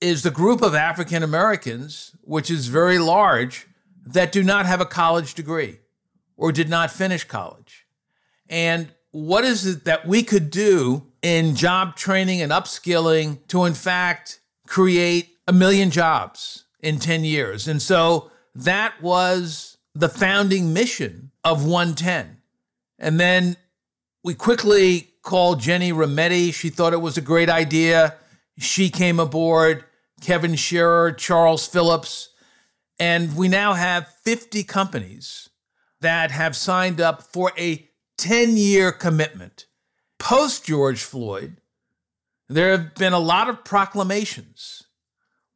is 0.00 0.24
the 0.24 0.32
group 0.32 0.62
of 0.62 0.74
African 0.74 1.22
Americans, 1.22 2.16
which 2.22 2.50
is 2.50 2.66
very 2.66 2.98
large, 2.98 3.68
that 4.04 4.32
do 4.32 4.42
not 4.42 4.66
have 4.66 4.80
a 4.80 4.84
college 4.84 5.34
degree 5.34 5.78
or 6.36 6.50
did 6.50 6.68
not 6.68 6.90
finish 6.90 7.22
college. 7.22 7.86
And 8.48 8.88
what 9.12 9.44
is 9.44 9.64
it 9.64 9.84
that 9.84 10.06
we 10.06 10.24
could 10.24 10.50
do 10.50 11.06
in 11.22 11.54
job 11.54 11.94
training 11.94 12.42
and 12.42 12.50
upskilling 12.50 13.46
to, 13.46 13.64
in 13.64 13.74
fact, 13.74 14.40
create 14.66 15.36
a 15.46 15.52
million 15.52 15.90
jobs? 15.90 16.66
in 16.86 16.98
10 17.00 17.24
years. 17.24 17.66
And 17.66 17.82
so 17.82 18.30
that 18.54 19.02
was 19.02 19.76
the 19.94 20.08
founding 20.08 20.72
mission 20.72 21.32
of 21.42 21.64
110. 21.64 22.38
And 22.98 23.18
then 23.18 23.56
we 24.22 24.34
quickly 24.34 25.08
called 25.22 25.60
Ginni 25.60 25.92
Rometty. 25.92 26.54
She 26.54 26.68
thought 26.68 26.92
it 26.92 27.00
was 27.00 27.18
a 27.18 27.22
great 27.22 27.48
idea. 27.48 28.14
She 28.58 28.88
came 28.88 29.18
aboard, 29.18 29.84
Kevin 30.20 30.54
Sharer, 30.54 31.12
Charles 31.12 31.66
Phillips. 31.66 32.30
And 33.00 33.36
we 33.36 33.48
now 33.48 33.74
have 33.74 34.08
50 34.22 34.62
companies 34.62 35.48
that 36.00 36.30
have 36.30 36.54
signed 36.54 37.00
up 37.00 37.22
for 37.22 37.52
a 37.58 37.88
10 38.16 38.56
year 38.56 38.92
commitment. 38.92 39.66
Post 40.18 40.64
George 40.64 41.02
Floyd, 41.02 41.60
there 42.48 42.70
have 42.72 42.94
been 42.94 43.12
a 43.12 43.18
lot 43.18 43.48
of 43.48 43.64
proclamations 43.64 44.86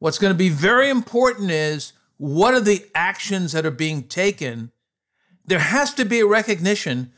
What's 0.01 0.17
going 0.17 0.33
to 0.33 0.37
be 0.37 0.49
very 0.49 0.89
important 0.89 1.51
is 1.51 1.93
what 2.17 2.55
are 2.55 2.59
the 2.59 2.83
actions 2.95 3.51
that 3.51 3.67
are 3.67 3.69
being 3.69 4.07
taken? 4.07 4.71
There 5.45 5.59
has 5.59 5.93
to 5.93 6.05
be 6.05 6.21
a 6.21 6.25
recognition 6.25 7.11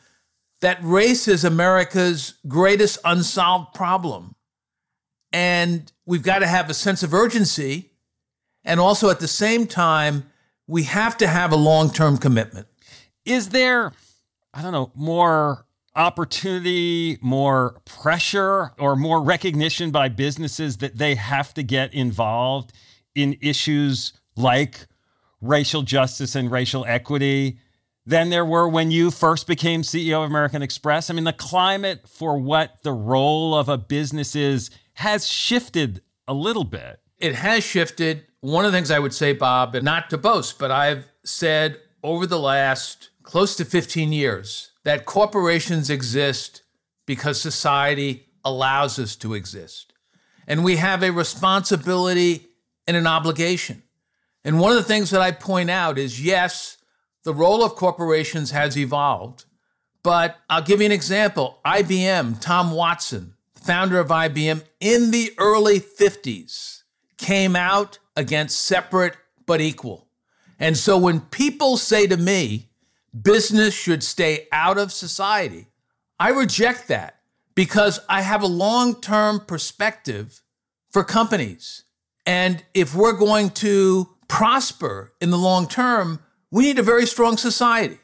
that 0.60 0.80
race 0.82 1.30
is 1.30 1.46
America's 1.46 2.34
greatest 2.46 3.00
unsolved 3.06 3.74
problem. 3.74 4.36
And 5.32 5.90
we've 6.06 6.24
got 6.24 6.40
to 6.40 6.48
have 6.48 6.70
a 6.70 6.74
sense 6.74 7.04
of 7.04 7.14
urgency. 7.14 7.92
And 8.66 8.82
also 8.82 9.10
at 9.10 9.22
the 9.22 9.30
same 9.30 9.66
time, 9.66 10.30
we 10.68 10.84
have 10.84 11.16
to 11.20 11.28
have 11.28 11.54
a 11.54 11.58
long 11.58 11.90
term 11.90 12.18
commitment. 12.18 12.68
Is 13.24 13.48
there, 13.48 13.94
I 14.54 14.62
don't 14.62 14.74
know, 14.74 14.92
more 14.94 15.66
opportunity, 15.96 17.18
more 17.22 17.82
pressure, 17.86 18.72
or 18.80 18.96
more 18.96 19.22
recognition 19.22 19.92
by 19.92 20.10
businesses 20.10 20.78
that 20.78 20.98
they 20.98 21.16
have 21.16 21.54
to 21.54 21.64
get 21.64 21.94
involved 21.94 22.72
in 23.16 23.38
issues 23.42 24.14
like 24.36 24.88
racial 25.42 25.84
justice 25.84 26.36
and 26.36 26.50
racial 26.50 26.86
equity 26.86 27.60
than 28.06 28.30
there 28.30 28.46
were 28.46 28.68
when 28.68 28.92
you 28.92 29.12
first 29.12 29.48
became 29.48 29.82
CEO 29.82 30.24
of 30.24 30.30
American 30.30 30.62
Express? 30.62 31.10
I 31.10 31.14
mean, 31.14 31.24
the 31.24 31.34
climate 31.34 32.08
for 32.08 32.38
what 32.38 32.82
the 32.84 32.92
role 32.92 33.56
of 33.56 33.70
a 33.70 33.78
business 33.78 34.36
is 34.36 34.70
has 34.96 35.28
shifted 35.28 36.02
a 36.28 36.34
little 36.34 36.64
bit. 36.64 37.00
It 37.20 37.36
has 37.36 37.64
shifted. 37.64 38.26
One 38.42 38.66
of 38.66 38.72
the 38.72 38.78
things 38.78 38.92
I 38.92 39.00
would 39.00 39.14
say, 39.14 39.34
Bob, 39.34 39.76
and 39.76 39.86
not 39.86 40.10
to 40.10 40.18
boast, 40.18 40.60
but 40.60 40.72
I've 40.72 41.08
said 41.24 41.80
over 42.04 42.28
the 42.28 42.40
last 42.40 43.10
close 43.24 43.56
to 43.56 43.66
15 43.66 44.12
years 44.12 44.72
that 44.84 45.06
corporations 45.06 45.90
exist 45.90 46.64
because 47.06 47.40
society 47.40 48.28
allows 48.44 49.00
us 49.00 49.16
to 49.18 49.34
exist. 49.34 49.94
And 50.48 50.64
we 50.64 50.78
have 50.78 51.04
a 51.04 51.12
responsibility 51.12 52.48
and 52.88 52.98
an 52.98 53.08
obligation. 53.08 53.84
And 54.44 54.60
one 54.60 54.72
of 54.72 54.78
the 54.78 54.84
things 54.84 55.10
that 55.12 55.22
I 55.22 55.32
point 55.32 55.70
out 55.70 55.98
is 55.98 56.24
yes, 56.24 56.78
the 57.24 57.34
role 57.34 57.64
of 57.64 57.76
corporations 57.76 58.52
has 58.52 58.78
evolved, 58.78 59.46
but 60.04 60.38
I'll 60.50 60.62
give 60.62 60.82
you 60.82 60.86
an 60.86 60.92
example. 60.92 61.60
IBM, 61.66 62.42
Tom 62.42 62.72
Watson, 62.72 63.36
founder 63.56 64.00
of 64.00 64.10
IBM 64.10 64.64
in 64.82 65.12
the 65.12 65.32
early 65.38 65.80
50s, 65.80 66.84
came 67.18 67.56
out 67.56 68.00
against 68.18 68.60
separate 68.60 69.16
but 69.46 69.62
equal. 69.62 70.10
And 70.60 70.78
so 70.78 70.98
when 70.98 71.22
people 71.22 71.78
say 71.78 72.06
to 72.08 72.18
me, 72.18 72.70
business 73.20 73.74
should 73.74 74.04
stay 74.04 74.48
out 74.52 74.78
of 74.78 74.92
society. 74.92 75.68
I 76.20 76.30
reject 76.30 76.88
that 76.88 77.20
because 77.56 78.00
I 78.10 78.22
have 78.22 78.42
a 78.42 78.48
long 78.48 79.00
term 79.00 79.40
perspective 79.40 80.42
for 80.90 81.04
companies. 81.04 81.84
And 82.26 82.64
if 82.74 82.96
we're 82.96 83.18
going 83.18 83.50
to 83.52 84.10
prosper 84.28 85.14
in 85.20 85.30
the 85.30 85.38
long 85.38 85.68
term, 85.68 86.20
we 86.52 86.64
need 86.64 86.80
a 86.80 86.84
very 86.84 87.06
strong 87.06 87.38
society. 87.38 88.00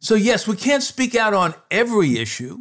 So, 0.00 0.14
yes, 0.14 0.46
we 0.48 0.56
can't 0.56 0.82
speak 0.82 1.14
out 1.14 1.32
on 1.32 1.54
every 1.70 2.18
issue. 2.18 2.58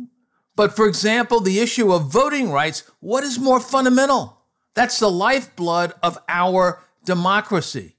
But 0.55 0.75
for 0.75 0.88
example, 0.88 1.39
the 1.39 1.60
issue 1.60 1.91
of 1.91 2.12
voting 2.12 2.51
rights, 2.51 2.84
what 3.00 3.24
is 3.24 3.39
more 3.39 3.60
fundamental? 3.60 4.38
That's 4.75 5.00
the 5.00 5.10
lifeblood 5.10 5.93
of 6.03 6.17
our 6.29 6.84
democracy. 7.03 7.96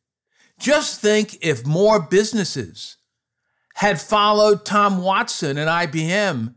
Just 0.58 1.00
think 1.00 1.38
if 1.40 1.66
more 1.66 2.00
businesses 2.00 2.98
had 3.82 4.00
followed 4.00 4.64
Tom 4.64 5.02
Watson 5.02 5.58
and 5.58 5.68
IBM 5.68 6.54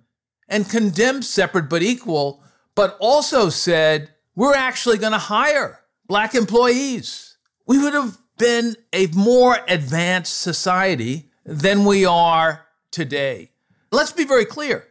and 0.48 0.70
condemned 0.70 1.25
separate 1.25 1.67
but 1.67 1.82
equal, 1.82 2.44
but 2.75 2.96
also 3.00 3.50
said, 3.50 4.13
we're 4.36 4.53
actually 4.53 5.00
going 5.00 5.12
to 5.12 5.17
hire 5.17 5.79
black 6.05 6.36
employees. 6.36 7.38
We 7.65 7.82
would 7.82 7.96
have 7.96 8.20
been 8.38 8.75
a 8.94 9.08
more 9.08 9.58
advanced 9.67 10.38
society 10.38 11.32
than 11.44 11.84
we 11.84 12.05
are 12.05 12.67
today. 12.91 13.50
Let's 13.91 14.12
be 14.12 14.25
very 14.25 14.46
clear. 14.46 14.86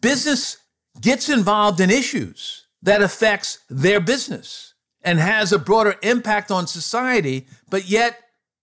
Business 0.00 0.56
gets 1.02 1.28
involved 1.28 1.80
in 1.80 1.90
issues 1.90 2.66
that 2.80 3.02
affects 3.02 3.58
their 3.68 4.00
business 4.00 4.72
and 5.02 5.18
has 5.18 5.52
a 5.52 5.58
broader 5.58 5.96
impact 6.02 6.50
on 6.50 6.66
society, 6.66 7.46
but 7.68 7.90
yet 7.90 8.18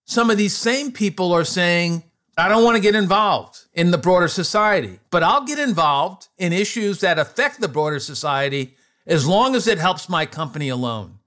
some 0.06 0.28
of 0.28 0.38
these 0.38 0.56
same 0.56 0.90
people 0.90 1.32
are 1.32 1.44
saying, 1.44 2.02
I 2.36 2.48
don't 2.48 2.64
want 2.64 2.76
to 2.76 2.82
get 2.82 2.94
involved 2.94 3.66
in 3.74 3.90
the 3.90 3.98
broader 3.98 4.28
society, 4.28 5.00
but 5.10 5.22
I'll 5.22 5.44
get 5.44 5.58
involved 5.58 6.28
in 6.38 6.52
issues 6.52 7.00
that 7.00 7.18
affect 7.18 7.60
the 7.60 7.68
broader 7.68 8.00
society 8.00 8.74
as 9.06 9.26
long 9.26 9.54
as 9.54 9.66
it 9.66 9.78
helps 9.78 10.08
my 10.08 10.24
company 10.24 10.70
alone. 10.70 11.18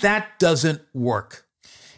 That 0.00 0.38
doesn't 0.38 0.80
work. 0.94 1.44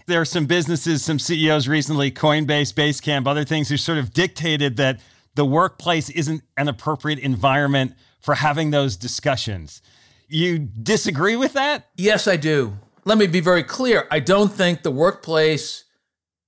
There 0.07 0.21
are 0.21 0.25
some 0.25 0.47
businesses, 0.47 1.05
some 1.05 1.21
CEOs 1.21 1.69
recently, 1.69 2.11
Coinbase, 2.11 2.75
Basecamp, 2.75 3.29
other 3.29 3.45
things 3.45 3.69
who 3.69 3.77
sort 3.77 3.99
of 3.99 4.13
dictated 4.13 4.77
that 4.77 5.01
the 5.37 5.45
workplace 5.45 6.11
isn't 6.11 6.43
an 6.57 6.67
appropriate 6.67 7.21
environment 7.21 7.95
for 8.21 8.35
having 8.35 8.71
those 8.71 8.97
discussions. 8.97 9.83
You 10.27 10.59
disagree 10.59 11.37
with 11.37 11.53
that? 11.53 11.89
Yes, 11.97 12.27
I 12.27 12.37
do. 12.37 12.77
Let 13.05 13.19
me 13.19 13.29
be 13.29 13.41
very 13.41 13.63
clear. 13.63 14.09
I 14.11 14.19
don't 14.19 14.53
think 14.53 14.83
the 14.83 14.91
workplace 14.91 15.85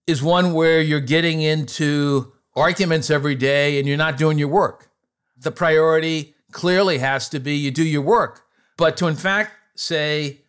is 0.07 0.23
one 0.23 0.53
where 0.53 0.81
you're 0.81 1.01
getting 1.01 1.41
into 1.41 2.33
arguments 2.55 3.11
every 3.11 3.35
day 3.35 3.79
and 3.79 3.89
you're 3.89 3.97
not 3.97 4.17
doing 4.17 4.39
your 4.39 4.49
work. 4.49 4.91
The 5.37 5.51
priority 5.51 6.35
clearly 6.53 6.99
has 6.99 7.29
to 7.31 7.41
be 7.41 7.57
you 7.57 7.71
do 7.71 7.85
your 7.85 8.03
work. 8.03 8.45
But 8.77 8.97
to, 8.99 9.07
in 9.07 9.17
fact, 9.17 9.53
say, 9.77 10.43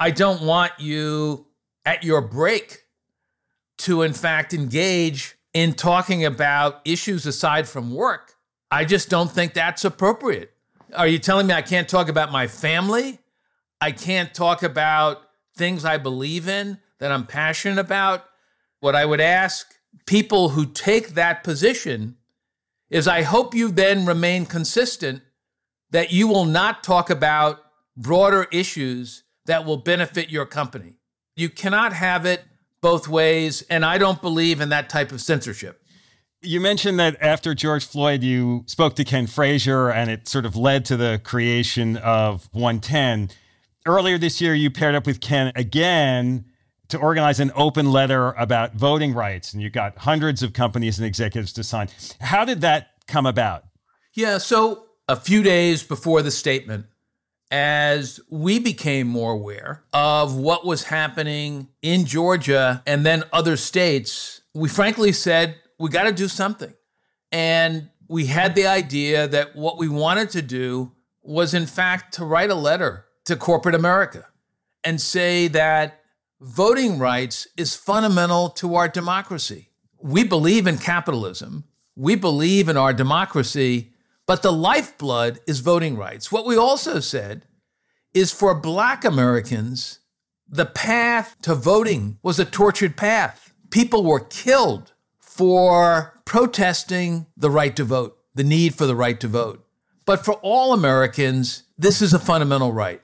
I 0.00 0.10
don't 0.10 0.42
want 0.42 0.72
you 0.78 1.46
at 1.84 2.04
your 2.04 2.20
break 2.20 2.84
to, 3.78 4.02
in 4.02 4.12
fact, 4.12 4.54
engage 4.54 5.36
in 5.52 5.74
talking 5.74 6.24
about 6.24 6.80
issues 6.84 7.26
aside 7.26 7.68
from 7.68 7.94
work, 7.94 8.34
I 8.70 8.84
just 8.84 9.08
don't 9.08 9.30
think 9.30 9.54
that's 9.54 9.84
appropriate. 9.84 10.52
Are 10.94 11.06
you 11.06 11.18
telling 11.18 11.46
me 11.46 11.54
I 11.54 11.62
can't 11.62 11.88
talk 11.88 12.08
about 12.08 12.32
my 12.32 12.46
family? 12.46 13.18
I 13.80 13.92
can't 13.92 14.32
talk 14.32 14.62
about 14.62 15.22
things 15.56 15.84
I 15.84 15.98
believe 15.98 16.48
in 16.48 16.78
that 16.98 17.12
I'm 17.12 17.26
passionate 17.26 17.78
about? 17.78 18.24
What 18.82 18.96
I 18.96 19.04
would 19.04 19.20
ask 19.20 19.76
people 20.06 20.48
who 20.48 20.66
take 20.66 21.10
that 21.10 21.44
position 21.44 22.16
is 22.90 23.06
I 23.06 23.22
hope 23.22 23.54
you 23.54 23.70
then 23.70 24.06
remain 24.06 24.44
consistent 24.44 25.22
that 25.92 26.10
you 26.10 26.26
will 26.26 26.46
not 26.46 26.82
talk 26.82 27.08
about 27.08 27.60
broader 27.96 28.48
issues 28.50 29.22
that 29.46 29.64
will 29.64 29.76
benefit 29.76 30.30
your 30.30 30.46
company. 30.46 30.96
You 31.36 31.48
cannot 31.48 31.92
have 31.92 32.26
it 32.26 32.42
both 32.80 33.06
ways, 33.06 33.62
and 33.70 33.84
I 33.84 33.98
don't 33.98 34.20
believe 34.20 34.60
in 34.60 34.70
that 34.70 34.88
type 34.88 35.12
of 35.12 35.20
censorship. 35.20 35.80
You 36.40 36.60
mentioned 36.60 36.98
that 36.98 37.16
after 37.20 37.54
George 37.54 37.86
Floyd, 37.86 38.24
you 38.24 38.64
spoke 38.66 38.96
to 38.96 39.04
Ken 39.04 39.28
Frazier, 39.28 39.90
and 39.92 40.10
it 40.10 40.26
sort 40.26 40.44
of 40.44 40.56
led 40.56 40.84
to 40.86 40.96
the 40.96 41.20
creation 41.22 41.98
of 41.98 42.48
110. 42.50 43.30
Earlier 43.86 44.18
this 44.18 44.40
year, 44.40 44.56
you 44.56 44.72
paired 44.72 44.96
up 44.96 45.06
with 45.06 45.20
Ken 45.20 45.52
again 45.54 46.46
to 46.92 46.98
organize 46.98 47.40
an 47.40 47.50
open 47.54 47.90
letter 47.90 48.32
about 48.32 48.74
voting 48.74 49.14
rights, 49.14 49.54
and 49.54 49.62
you 49.62 49.70
got 49.70 49.96
hundreds 49.98 50.42
of 50.42 50.52
companies 50.52 50.98
and 50.98 51.06
executives 51.06 51.52
to 51.54 51.64
sign. 51.64 51.88
How 52.20 52.44
did 52.44 52.60
that 52.60 52.90
come 53.06 53.24
about? 53.26 53.64
Yeah, 54.12 54.36
so 54.36 54.84
a 55.08 55.16
few 55.16 55.42
days 55.42 55.82
before 55.82 56.20
the 56.20 56.30
statement, 56.30 56.84
as 57.50 58.20
we 58.30 58.58
became 58.58 59.06
more 59.06 59.32
aware 59.32 59.84
of 59.94 60.36
what 60.36 60.66
was 60.66 60.84
happening 60.84 61.68
in 61.80 62.04
Georgia 62.04 62.82
and 62.86 63.06
then 63.06 63.24
other 63.32 63.56
states, 63.56 64.42
we 64.54 64.68
frankly 64.68 65.12
said, 65.12 65.56
we 65.78 65.88
got 65.88 66.04
to 66.04 66.12
do 66.12 66.28
something. 66.28 66.74
And 67.30 67.88
we 68.06 68.26
had 68.26 68.54
the 68.54 68.66
idea 68.66 69.26
that 69.28 69.56
what 69.56 69.78
we 69.78 69.88
wanted 69.88 70.28
to 70.30 70.42
do 70.42 70.92
was, 71.22 71.54
in 71.54 71.64
fact, 71.64 72.12
to 72.14 72.24
write 72.26 72.50
a 72.50 72.54
letter 72.54 73.06
to 73.24 73.36
corporate 73.36 73.74
America 73.74 74.26
and 74.84 75.00
say 75.00 75.48
that 75.48 76.01
voting 76.42 76.98
rights 76.98 77.46
is 77.56 77.76
fundamental 77.76 78.48
to 78.50 78.74
our 78.74 78.88
democracy. 78.88 79.70
We 80.00 80.24
believe 80.24 80.66
in 80.66 80.78
capitalism, 80.78 81.64
we 81.94 82.16
believe 82.16 82.68
in 82.68 82.76
our 82.76 82.92
democracy, 82.92 83.92
but 84.26 84.42
the 84.42 84.52
lifeblood 84.52 85.38
is 85.46 85.60
voting 85.60 85.96
rights. 85.96 86.32
What 86.32 86.44
we 86.44 86.56
also 86.56 86.98
said 86.98 87.46
is 88.12 88.32
for 88.32 88.54
Black 88.54 89.04
Americans, 89.04 90.00
the 90.48 90.66
path 90.66 91.36
to 91.42 91.54
voting 91.54 92.18
was 92.22 92.40
a 92.40 92.44
tortured 92.44 92.96
path. 92.96 93.52
People 93.70 94.04
were 94.04 94.20
killed 94.20 94.92
for 95.20 96.20
protesting 96.24 97.26
the 97.36 97.50
right 97.50 97.76
to 97.76 97.84
vote, 97.84 98.18
the 98.34 98.44
need 98.44 98.74
for 98.74 98.86
the 98.86 98.96
right 98.96 99.20
to 99.20 99.28
vote. 99.28 99.64
But 100.04 100.24
for 100.24 100.34
all 100.42 100.72
Americans, 100.72 101.62
this 101.78 102.02
is 102.02 102.12
a 102.12 102.18
fundamental 102.18 102.72
right. 102.72 103.00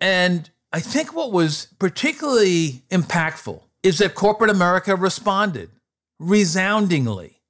And 0.00 0.50
I 0.72 0.80
think 0.80 1.14
what 1.14 1.32
was 1.32 1.68
particularly 1.78 2.82
impactful 2.90 3.62
is 3.82 3.98
that 3.98 4.14
corporate 4.14 4.50
America 4.50 4.96
responded 4.96 5.70
resoundingly. 6.18 7.40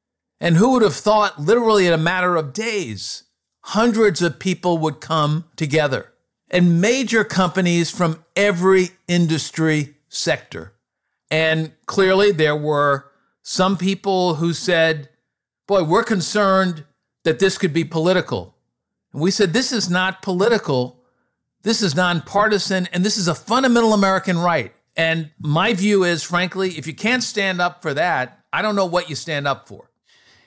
And 0.41 0.57
who 0.57 0.73
would 0.73 0.83
have 0.83 0.95
thought, 0.97 1.41
literally 1.41 1.87
in 1.87 1.93
a 1.93 1.99
matter 1.99 2.35
of 2.35 2.53
days, 2.53 3.25
hundreds 3.61 4.23
of 4.23 4.41
people 4.41 4.79
would 4.79 5.01
come 5.01 5.45
together 5.55 6.13
and 6.51 6.81
major 6.81 7.23
companies 7.23 7.91
from 7.91 8.25
every 8.35 8.91
industry 9.07 9.95
sector. 10.09 10.73
And 11.31 11.73
clearly, 11.87 12.33
there 12.33 12.57
were 12.57 13.07
some 13.43 13.79
people 13.79 14.35
who 14.35 14.53
said, 14.53 15.09
Boy, 15.67 15.85
we're 15.85 16.05
concerned 16.05 16.85
that 17.25 17.39
this 17.39 17.57
could 17.57 17.73
be 17.73 17.85
political. 17.85 18.55
And 19.13 19.23
we 19.23 19.31
said, 19.31 19.53
This 19.53 19.73
is 19.73 19.89
not 19.89 20.23
political. 20.23 21.02
This 21.63 21.83
is 21.83 21.95
nonpartisan, 21.95 22.89
and 22.93 23.05
this 23.05 23.17
is 23.17 23.29
a 23.29 23.35
fundamental 23.35 23.93
American 23.93 24.39
right. 24.39 24.73
And 24.97 25.31
my 25.39 25.73
view 25.75 26.05
is, 26.05 26.23
frankly, 26.23 26.77
if 26.77 26.87
you 26.87 26.95
can't 26.95 27.23
stand 27.23 27.61
up 27.61 27.83
for 27.83 27.95
that, 27.95 28.41
I 28.53 28.63
don't 28.63 28.77
know 28.77 28.87
what 28.87 29.09
you 29.09 29.15
stand 29.15 29.47
up 29.47 29.69
for 29.69 29.89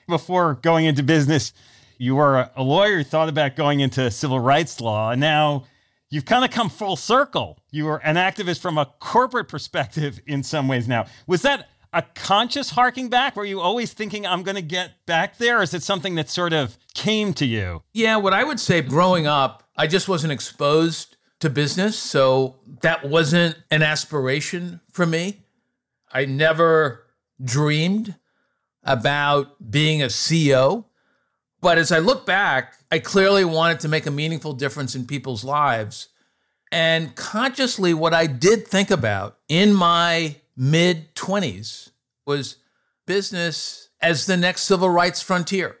before 0.08 0.54
going 0.54 0.86
into 0.86 1.02
business, 1.02 1.52
you 1.98 2.14
were 2.14 2.50
a 2.54 2.62
lawyer, 2.62 3.02
thought 3.02 3.28
about 3.28 3.56
going 3.56 3.80
into 3.80 4.10
civil 4.10 4.38
rights 4.38 4.80
law, 4.80 5.10
and 5.10 5.20
now 5.20 5.64
you've 6.10 6.24
kind 6.24 6.44
of 6.44 6.50
come 6.50 6.68
full 6.68 6.96
circle. 6.96 7.58
You 7.70 7.86
were 7.86 7.98
an 7.98 8.16
activist 8.16 8.60
from 8.60 8.78
a 8.78 8.86
corporate 9.00 9.48
perspective 9.48 10.20
in 10.26 10.42
some 10.42 10.68
ways 10.68 10.86
now. 10.86 11.06
Was 11.26 11.42
that 11.42 11.68
a 11.92 12.02
conscious 12.02 12.70
harking 12.70 13.08
back? 13.08 13.36
Were 13.36 13.44
you 13.44 13.60
always 13.60 13.92
thinking, 13.92 14.26
I'm 14.26 14.42
going 14.42 14.56
to 14.56 14.62
get 14.62 15.06
back 15.06 15.38
there? 15.38 15.60
Or 15.60 15.62
is 15.62 15.72
it 15.72 15.82
something 15.82 16.14
that 16.16 16.28
sort 16.28 16.52
of 16.52 16.76
came 16.94 17.32
to 17.34 17.46
you? 17.46 17.82
Yeah, 17.94 18.16
what 18.16 18.34
I 18.34 18.44
would 18.44 18.60
say 18.60 18.82
growing 18.82 19.26
up, 19.26 19.65
I 19.76 19.86
just 19.86 20.08
wasn't 20.08 20.32
exposed 20.32 21.16
to 21.40 21.50
business. 21.50 21.98
So 21.98 22.56
that 22.80 23.08
wasn't 23.08 23.56
an 23.70 23.82
aspiration 23.82 24.80
for 24.90 25.06
me. 25.06 25.42
I 26.12 26.24
never 26.24 27.06
dreamed 27.42 28.14
about 28.82 29.70
being 29.70 30.02
a 30.02 30.06
CEO. 30.06 30.84
But 31.60 31.78
as 31.78 31.92
I 31.92 31.98
look 31.98 32.24
back, 32.24 32.74
I 32.90 33.00
clearly 33.00 33.44
wanted 33.44 33.80
to 33.80 33.88
make 33.88 34.06
a 34.06 34.10
meaningful 34.10 34.52
difference 34.52 34.94
in 34.94 35.06
people's 35.06 35.44
lives. 35.44 36.08
And 36.72 37.14
consciously, 37.14 37.94
what 37.94 38.14
I 38.14 38.26
did 38.26 38.66
think 38.66 38.90
about 38.90 39.38
in 39.48 39.74
my 39.74 40.36
mid 40.56 41.14
20s 41.14 41.90
was 42.26 42.56
business 43.06 43.88
as 44.00 44.26
the 44.26 44.36
next 44.36 44.62
civil 44.62 44.88
rights 44.88 45.22
frontier 45.22 45.76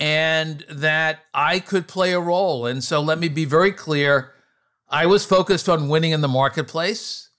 and 0.00 0.64
that 0.68 1.20
I 1.32 1.60
could 1.60 1.88
play 1.88 2.12
a 2.12 2.20
role. 2.20 2.66
And 2.66 2.82
so 2.82 3.00
let 3.00 3.18
me 3.18 3.28
be 3.28 3.44
very 3.44 3.72
clear 3.72 4.32
I 4.88 5.06
was 5.06 5.24
focused 5.24 5.68
on 5.68 5.88
winning 5.88 6.12
in 6.12 6.20
the 6.20 6.28
marketplace. 6.28 7.30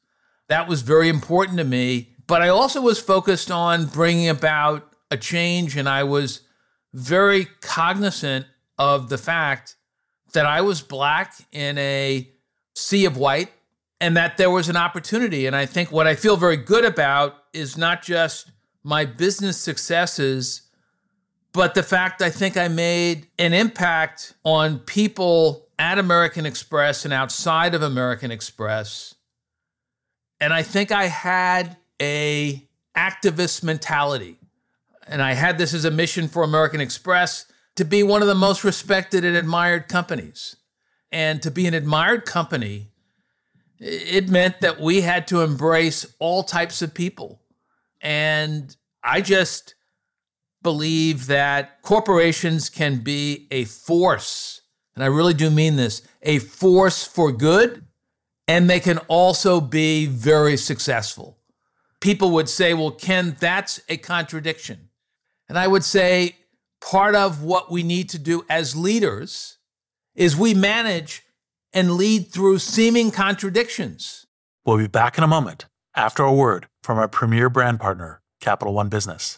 That 0.48 0.68
was 0.68 0.82
very 0.82 1.10
important 1.10 1.58
to 1.58 1.64
me. 1.64 2.16
But 2.28 2.42
I 2.42 2.50
also 2.50 2.82
was 2.82 3.00
focused 3.00 3.52
on 3.52 3.86
bringing 3.86 4.30
about 4.30 4.92
a 5.12 5.18
change, 5.18 5.78
and 5.78 5.88
I 5.88 6.04
was 6.04 6.42
very 6.94 7.46
cognizant 7.62 8.48
of 8.80 9.10
the 9.10 9.18
fact 9.18 9.76
that 10.34 10.46
I 10.46 10.62
was 10.62 10.82
black 10.82 11.34
in 11.52 11.78
a 11.78 12.28
sea 12.74 13.06
of 13.06 13.16
white 13.16 13.52
and 14.02 14.18
that 14.18 14.38
there 14.38 14.50
was 14.50 14.68
an 14.68 14.76
opportunity. 14.76 15.46
And 15.46 15.56
I 15.56 15.66
think 15.66 15.92
what 15.92 16.08
I 16.08 16.16
feel 16.16 16.36
very 16.36 16.58
good 16.58 16.84
about 16.84 17.36
is 17.54 17.78
not 17.78 18.02
just 18.04 18.52
my 18.84 19.06
business 19.06 19.58
successes, 19.58 20.65
but 21.56 21.74
the 21.74 21.84
fact 21.84 22.22
I 22.22 22.30
think 22.30 22.58
I 22.58 22.68
made 22.68 23.28
an 23.40 23.54
impact 23.54 24.34
on 24.44 24.80
people 24.80 25.68
at 25.80 25.98
American 25.98 26.46
Express 26.46 27.06
and 27.06 27.14
outside 27.14 27.74
of 27.74 27.82
American 27.82 28.32
Express. 28.32 29.16
And 30.40 30.54
I 30.54 30.62
think 30.62 30.92
I 30.92 31.06
had 31.06 31.78
a 32.02 32.68
activist 32.96 33.64
mentality 33.64 34.38
and 35.08 35.22
I 35.22 35.34
had 35.34 35.58
this 35.58 35.74
as 35.74 35.86
a 35.86 35.92
mission 35.92 36.28
for 36.28 36.44
American 36.44 36.82
Express 36.82 37.46
to 37.76 37.86
be 37.86 38.04
one 38.04 38.22
of 38.22 38.28
the 38.28 38.36
most 38.36 38.64
respected 38.64 39.24
and 39.24 39.36
admired 39.36 39.88
companies. 39.88 40.56
And 41.12 41.42
to 41.44 41.52
be 41.52 41.66
an 41.68 41.74
admired 41.74 42.26
company 42.26 42.90
it 43.80 44.30
meant 44.30 44.62
that 44.62 44.80
we 44.80 45.02
had 45.02 45.28
to 45.28 45.42
embrace 45.42 46.06
all 46.20 46.44
types 46.44 46.82
of 46.82 46.94
people. 46.94 47.42
And 48.02 48.76
I 49.04 49.22
just 49.22 49.75
believe 50.66 51.28
that 51.28 51.82
corporations 51.84 52.70
can 52.70 52.98
be 52.98 53.48
a 53.52 53.66
force, 53.66 54.62
and 54.96 55.04
I 55.04 55.08
really 55.08 55.36
do 55.36 55.50
mean 55.52 55.76
this 55.76 56.02
a 56.24 56.40
force 56.40 57.06
for 57.06 57.32
good, 57.32 57.86
and 58.48 58.68
they 58.68 58.80
can 58.80 58.98
also 59.08 59.62
be 59.62 60.08
very 60.08 60.58
successful. 60.58 61.38
People 62.02 62.32
would 62.32 62.50
say, 62.50 62.74
well, 62.74 62.92
Ken, 62.92 63.38
that's 63.40 63.80
a 63.88 63.98
contradiction. 63.98 64.90
And 65.48 65.58
I 65.58 65.68
would 65.68 65.84
say, 65.84 66.36
part 66.82 67.14
of 67.14 67.44
what 67.44 67.72
we 67.72 67.84
need 67.84 68.10
to 68.10 68.20
do 68.20 68.44
as 68.50 68.76
leaders 68.76 69.60
is 70.16 70.36
we 70.36 70.56
manage 70.56 71.24
and 71.74 71.92
lead 71.92 72.32
through 72.32 72.58
seeming 72.58 73.12
contradictions. 73.12 74.26
We'll 74.66 74.78
be 74.78 74.88
back 74.88 75.18
in 75.18 75.24
a 75.24 75.28
moment 75.28 75.66
after 75.96 76.24
a 76.24 76.34
word 76.34 76.68
from 76.82 76.98
our 76.98 77.08
premier 77.08 77.50
brand 77.50 77.80
partner, 77.80 78.22
Capital 78.42 78.74
One 78.74 78.90
Business. 78.90 79.38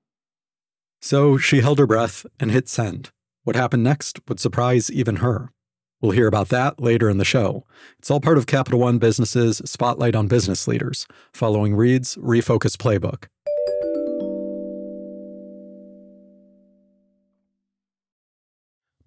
So 1.01 1.37
she 1.37 1.61
held 1.61 1.79
her 1.79 1.87
breath 1.87 2.25
and 2.39 2.51
hit 2.51 2.69
send. 2.69 3.09
What 3.43 3.55
happened 3.55 3.83
next 3.83 4.19
would 4.27 4.39
surprise 4.39 4.91
even 4.91 5.17
her. 5.17 5.51
We'll 5.99 6.11
hear 6.11 6.27
about 6.27 6.49
that 6.49 6.79
later 6.79 7.09
in 7.09 7.17
the 7.17 7.25
show. 7.25 7.65
It's 7.97 8.11
all 8.11 8.19
part 8.19 8.37
of 8.37 8.45
Capital 8.45 8.79
One 8.79 8.99
Business's 8.99 9.61
Spotlight 9.65 10.15
on 10.15 10.27
Business 10.27 10.67
Leaders, 10.67 11.07
following 11.33 11.75
Reid's 11.75 12.15
Refocus 12.17 12.75
Playbook. 12.75 13.25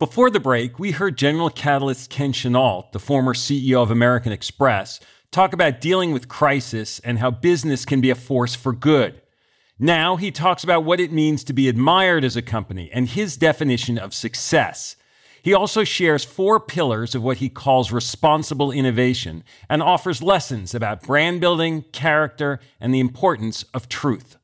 Before 0.01 0.31
the 0.31 0.41
break, 0.41 0.79
we 0.81 0.91
heard 0.91 1.17
General 1.17 1.51
Catalyst 1.51 2.11
Ken 2.11 2.33
Chenault, 2.33 2.89
the 2.93 2.99
former 2.99 3.35
CEO 3.35 3.83
of 3.83 3.93
American 3.93 4.33
Express, 4.33 4.99
talk 5.31 5.53
about 5.53 5.81
dealing 5.81 6.13
with 6.13 6.29
crisis 6.29 7.01
and 7.01 7.21
how 7.21 7.31
business 7.31 7.85
can 7.85 8.01
be 8.01 8.11
a 8.11 8.17
force 8.17 8.57
for 8.57 8.73
good. 8.73 9.21
Now 9.79 10.17
he 10.17 10.31
talks 10.31 10.63
about 10.63 10.85
what 10.85 11.01
it 11.01 11.13
means 11.13 11.43
to 11.45 11.53
be 11.53 11.69
admired 11.69 12.25
as 12.25 12.37
a 12.37 12.43
company 12.43 12.91
and 12.93 13.09
his 13.09 13.37
definition 13.37 13.99
of 13.99 14.15
success. 14.15 14.97
He 15.43 15.53
also 15.53 15.85
shares 15.85 16.25
four 16.25 16.59
pillars 16.59 17.15
of 17.15 17.23
what 17.23 17.39
he 17.39 17.49
calls 17.49 17.93
responsible 17.93 18.71
innovation 18.71 19.45
and 19.69 19.83
offers 19.83 20.23
lessons 20.23 20.75
about 20.75 21.03
brand 21.03 21.41
building, 21.41 21.83
character, 21.93 22.61
and 22.81 22.95
the 22.95 23.01
importance 23.01 23.65
of 23.75 23.89
truth. 23.89 24.37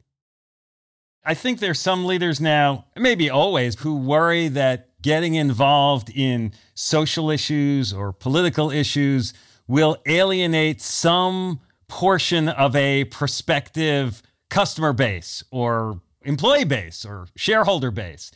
I 1.25 1.35
think 1.35 1.59
there's 1.59 1.81
some 1.81 2.05
leaders 2.05 2.41
now, 2.41 2.87
maybe 2.97 3.31
always, 3.31 3.81
who 3.81 3.97
worry 3.97 4.49
that 4.49 5.01
getting 5.01 5.37
involved 5.37 6.11
in 6.15 6.53
social 6.75 7.31
issues 7.31 7.93
or 7.93 8.13
political 8.13 8.71
issues 8.71 9.33
will 9.67 9.97
alienate 10.07 10.83
some 10.83 11.61
portion 11.89 12.49
of 12.49 12.75
a 12.77 13.05
prospective 13.05 14.23
customer 14.51 14.93
base 14.93 15.43
or 15.51 16.01
employee 16.23 16.65
base 16.65 17.05
or 17.05 17.29
shareholder 17.37 17.91
base. 17.91 18.31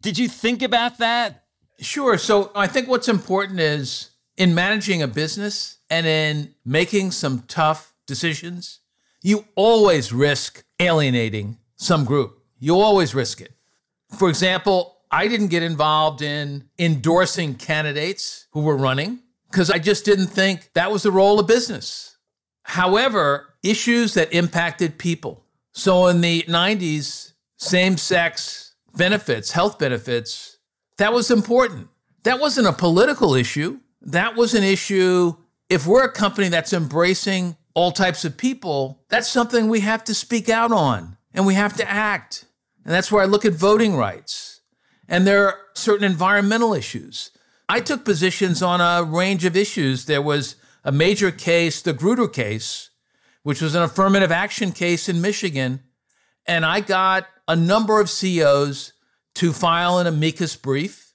Did 0.00 0.18
you 0.18 0.28
think 0.28 0.62
about 0.62 0.98
that? 0.98 1.44
Sure. 1.80 2.16
So 2.16 2.50
I 2.54 2.66
think 2.66 2.88
what's 2.88 3.08
important 3.08 3.60
is 3.60 4.10
in 4.36 4.54
managing 4.54 5.02
a 5.02 5.08
business 5.08 5.78
and 5.90 6.06
in 6.06 6.54
making 6.64 7.10
some 7.10 7.44
tough 7.48 7.94
decisions, 8.06 8.80
you 9.22 9.44
always 9.54 10.12
risk 10.12 10.64
alienating 10.80 11.58
some 11.76 12.04
group. 12.04 12.42
You 12.58 12.78
always 12.80 13.14
risk 13.14 13.40
it. 13.40 13.52
For 14.16 14.28
example, 14.28 14.96
I 15.10 15.28
didn't 15.28 15.48
get 15.48 15.62
involved 15.62 16.22
in 16.22 16.68
endorsing 16.78 17.54
candidates 17.54 18.46
who 18.52 18.60
were 18.60 18.76
running 18.76 19.20
because 19.50 19.70
I 19.70 19.78
just 19.78 20.04
didn't 20.04 20.26
think 20.26 20.70
that 20.74 20.92
was 20.92 21.02
the 21.02 21.10
role 21.10 21.40
of 21.40 21.46
business. 21.46 22.16
However, 22.62 23.54
issues 23.62 24.14
that 24.14 24.32
impacted 24.32 24.98
people, 24.98 25.44
so 25.78 26.08
in 26.08 26.20
the 26.22 26.42
90s, 26.48 27.34
same 27.56 27.96
sex 27.96 28.74
benefits, 28.96 29.52
health 29.52 29.78
benefits, 29.78 30.58
that 30.96 31.12
was 31.12 31.30
important. 31.30 31.88
That 32.24 32.40
wasn't 32.40 32.66
a 32.66 32.72
political 32.72 33.36
issue. 33.36 33.78
That 34.02 34.34
was 34.34 34.54
an 34.54 34.64
issue. 34.64 35.36
If 35.68 35.86
we're 35.86 36.04
a 36.04 36.12
company 36.12 36.48
that's 36.48 36.72
embracing 36.72 37.56
all 37.74 37.92
types 37.92 38.24
of 38.24 38.36
people, 38.36 39.04
that's 39.08 39.28
something 39.28 39.68
we 39.68 39.78
have 39.80 40.02
to 40.04 40.14
speak 40.14 40.48
out 40.48 40.72
on 40.72 41.16
and 41.32 41.46
we 41.46 41.54
have 41.54 41.76
to 41.76 41.88
act. 41.88 42.44
And 42.84 42.92
that's 42.92 43.12
where 43.12 43.22
I 43.22 43.26
look 43.26 43.44
at 43.44 43.52
voting 43.52 43.94
rights. 43.94 44.62
And 45.08 45.28
there 45.28 45.46
are 45.46 45.58
certain 45.74 46.10
environmental 46.10 46.74
issues. 46.74 47.30
I 47.68 47.78
took 47.78 48.04
positions 48.04 48.62
on 48.62 48.80
a 48.80 49.04
range 49.04 49.44
of 49.44 49.56
issues. 49.56 50.06
There 50.06 50.22
was 50.22 50.56
a 50.82 50.90
major 50.90 51.30
case, 51.30 51.80
the 51.80 51.94
Grutter 51.94 52.32
case, 52.32 52.87
which 53.42 53.60
was 53.60 53.74
an 53.74 53.82
affirmative 53.82 54.32
action 54.32 54.72
case 54.72 55.08
in 55.08 55.20
Michigan. 55.20 55.80
And 56.46 56.64
I 56.64 56.80
got 56.80 57.26
a 57.46 57.56
number 57.56 58.00
of 58.00 58.10
CEOs 58.10 58.92
to 59.36 59.52
file 59.52 59.98
an 59.98 60.06
amicus 60.06 60.56
brief. 60.56 61.12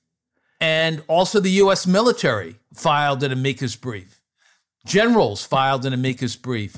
And 0.59 1.03
also 1.07 1.39
the 1.39 1.51
US 1.51 1.85
military 1.85 2.55
filed 2.73 3.23
an 3.23 3.31
amicus 3.31 3.75
brief. 3.75 4.21
Generals 4.85 5.45
filed 5.45 5.85
an 5.85 5.93
amicus 5.93 6.35
brief. 6.35 6.77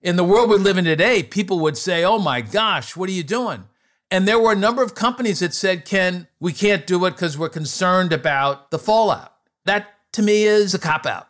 In 0.00 0.16
the 0.16 0.24
world 0.24 0.50
we 0.50 0.56
live 0.56 0.78
in 0.78 0.84
today, 0.84 1.22
people 1.22 1.60
would 1.60 1.78
say, 1.78 2.04
oh 2.04 2.18
my 2.18 2.40
gosh, 2.40 2.96
what 2.96 3.08
are 3.08 3.12
you 3.12 3.22
doing? 3.22 3.64
And 4.10 4.28
there 4.28 4.38
were 4.38 4.52
a 4.52 4.56
number 4.56 4.82
of 4.82 4.94
companies 4.94 5.38
that 5.38 5.54
said, 5.54 5.86
Ken, 5.86 6.26
we 6.38 6.52
can't 6.52 6.86
do 6.86 7.04
it 7.06 7.12
because 7.12 7.38
we're 7.38 7.48
concerned 7.48 8.12
about 8.12 8.70
the 8.70 8.78
fallout. 8.78 9.32
That 9.64 9.86
to 10.12 10.22
me 10.22 10.44
is 10.44 10.74
a 10.74 10.78
cop 10.78 11.06
out. 11.06 11.28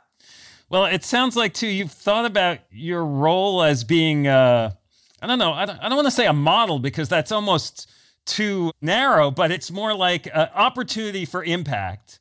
Well, 0.73 0.87
it 0.87 1.05
sounds 1.05 1.37
like 1.37 1.53
too 1.53 1.67
you've 1.67 1.93
thought 1.93 2.25
about 2.25 2.61
your 2.71 3.05
role 3.05 3.63
as 3.63 3.85
being 3.85 4.27
uh, 4.27 4.73
I 5.21 5.27
don't 5.27 5.39
know, 5.39 5.53
I 5.53 5.67
don't, 5.67 5.79
I 5.79 5.89
don't 5.91 5.97
want 5.97 6.07
to 6.07 6.11
say 6.11 6.27
a 6.27 6.33
model 6.33 6.79
because 6.79 7.11
that's 7.11 7.31
almost 7.31 7.91
too 8.25 8.73
narrow, 8.81 9.31
but 9.31 9.51
it's 9.51 9.71
more 9.71 9.95
like 9.95 10.27
an 10.27 10.49
opportunity 10.55 11.27
for 11.27 11.45
impact 11.45 12.21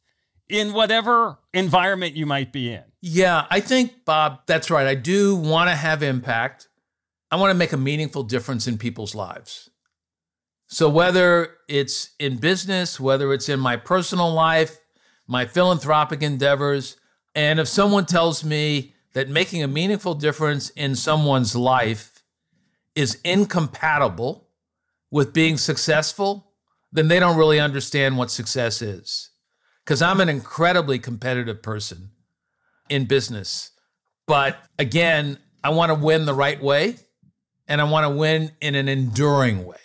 in 0.50 0.74
whatever 0.74 1.40
environment 1.54 2.18
you 2.18 2.26
might 2.26 2.52
be 2.52 2.74
in. 2.74 2.84
Yeah, 3.00 3.48
I 3.50 3.62
think 3.62 4.04
Bob, 4.04 4.42
that's 4.48 4.70
right. 4.70 4.86
I 4.86 4.96
do 4.96 5.34
want 5.38 5.70
to 5.70 5.76
have 5.76 6.04
impact. 6.04 6.68
I 7.32 7.38
want 7.38 7.52
to 7.52 7.58
make 7.58 7.72
a 7.72 7.78
meaningful 7.78 8.24
difference 8.24 8.68
in 8.68 8.78
people's 8.78 9.16
lives. 9.16 9.70
So 10.68 10.90
whether 10.90 11.56
it's 11.70 12.10
in 12.20 12.36
business, 12.36 13.00
whether 13.00 13.32
it's 13.32 13.48
in 13.48 13.62
my 13.62 13.78
personal 13.78 14.34
life, 14.34 14.78
my 15.26 15.46
philanthropic 15.46 16.22
endeavors, 16.22 16.98
and 17.36 17.60
if 17.60 17.68
someone 17.68 18.06
tells 18.06 18.44
me 18.44 18.94
that 19.14 19.30
making 19.30 19.64
a 19.64 19.68
meaningful 19.68 20.16
difference 20.16 20.70
in 20.72 20.96
someone's 20.96 21.56
life 21.56 22.24
is 22.96 23.20
incompatible 23.24 24.48
with 25.10 25.34
being 25.34 25.58
successful, 25.58 26.52
then 26.92 27.08
they 27.08 27.20
don't 27.20 27.38
really 27.38 27.60
understand 27.60 28.18
what 28.18 28.32
success 28.32 28.82
is. 28.82 29.30
Because 29.84 30.02
I'm 30.02 30.22
an 30.22 30.30
incredibly 30.30 31.00
competitive 31.00 31.62
person 31.62 32.12
in 32.90 33.06
business. 33.06 33.72
But 34.28 34.58
again, 34.78 35.38
I 35.64 35.70
want 35.70 35.90
to 35.90 35.96
win 35.96 36.26
the 36.26 36.34
right 36.34 36.62
way 36.62 36.96
and 37.68 37.82
I 37.82 37.86
want 37.86 38.06
to 38.06 38.10
win 38.10 38.52
in 38.62 38.76
an 38.76 38.88
enduring 38.88 39.66
way. 39.66 39.78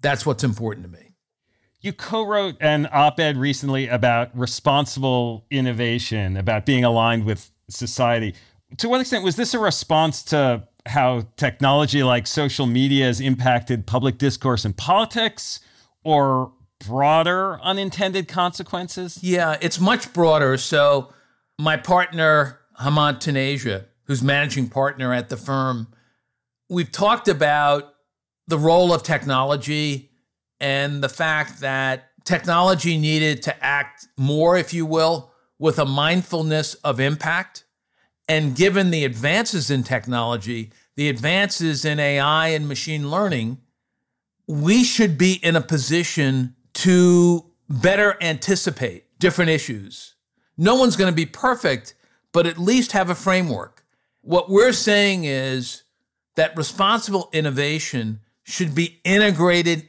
That's 0.00 0.26
what's 0.26 0.44
important 0.44 0.86
to 0.86 0.92
me. 0.92 1.11
You 1.82 1.92
co 1.92 2.22
wrote 2.22 2.56
an 2.60 2.88
op 2.92 3.18
ed 3.18 3.36
recently 3.36 3.88
about 3.88 4.36
responsible 4.38 5.44
innovation, 5.50 6.36
about 6.36 6.64
being 6.64 6.84
aligned 6.84 7.24
with 7.24 7.50
society. 7.68 8.36
To 8.76 8.88
what 8.88 9.00
extent 9.00 9.24
was 9.24 9.34
this 9.34 9.52
a 9.52 9.58
response 9.58 10.22
to 10.24 10.68
how 10.86 11.26
technology 11.36 12.04
like 12.04 12.28
social 12.28 12.66
media 12.66 13.06
has 13.06 13.20
impacted 13.20 13.84
public 13.84 14.16
discourse 14.16 14.64
and 14.64 14.76
politics 14.76 15.58
or 16.04 16.52
broader 16.86 17.60
unintended 17.62 18.28
consequences? 18.28 19.18
Yeah, 19.20 19.56
it's 19.60 19.80
much 19.80 20.12
broader. 20.12 20.56
So, 20.58 21.12
my 21.58 21.76
partner, 21.76 22.60
Hemant 22.80 23.18
Taneja, 23.18 23.86
who's 24.04 24.22
managing 24.22 24.68
partner 24.68 25.12
at 25.12 25.30
the 25.30 25.36
firm, 25.36 25.88
we've 26.70 26.92
talked 26.92 27.26
about 27.26 27.94
the 28.46 28.58
role 28.58 28.92
of 28.92 29.02
technology 29.02 30.11
and 30.62 31.02
the 31.02 31.08
fact 31.08 31.60
that 31.60 32.10
technology 32.24 32.96
needed 32.96 33.42
to 33.42 33.64
act 33.64 34.06
more, 34.16 34.56
if 34.56 34.72
you 34.72 34.86
will, 34.86 35.32
with 35.58 35.76
a 35.78 35.84
mindfulness 35.84 36.74
of 36.74 37.00
impact. 37.00 37.64
And 38.28 38.54
given 38.54 38.92
the 38.92 39.04
advances 39.04 39.70
in 39.70 39.82
technology, 39.82 40.72
the 40.94 41.08
advances 41.08 41.84
in 41.84 41.98
AI 41.98 42.48
and 42.48 42.68
machine 42.68 43.10
learning, 43.10 43.58
we 44.46 44.84
should 44.84 45.18
be 45.18 45.34
in 45.42 45.56
a 45.56 45.60
position 45.60 46.54
to 46.74 47.44
better 47.68 48.16
anticipate 48.20 49.06
different 49.18 49.50
issues. 49.50 50.14
No 50.56 50.76
one's 50.76 50.96
going 50.96 51.10
to 51.10 51.16
be 51.16 51.26
perfect, 51.26 51.94
but 52.32 52.46
at 52.46 52.56
least 52.56 52.92
have 52.92 53.10
a 53.10 53.16
framework. 53.16 53.84
What 54.20 54.48
we're 54.48 54.72
saying 54.72 55.24
is 55.24 55.82
that 56.36 56.56
responsible 56.56 57.30
innovation 57.32 58.20
should 58.44 58.74
be 58.74 59.00
integrated 59.04 59.88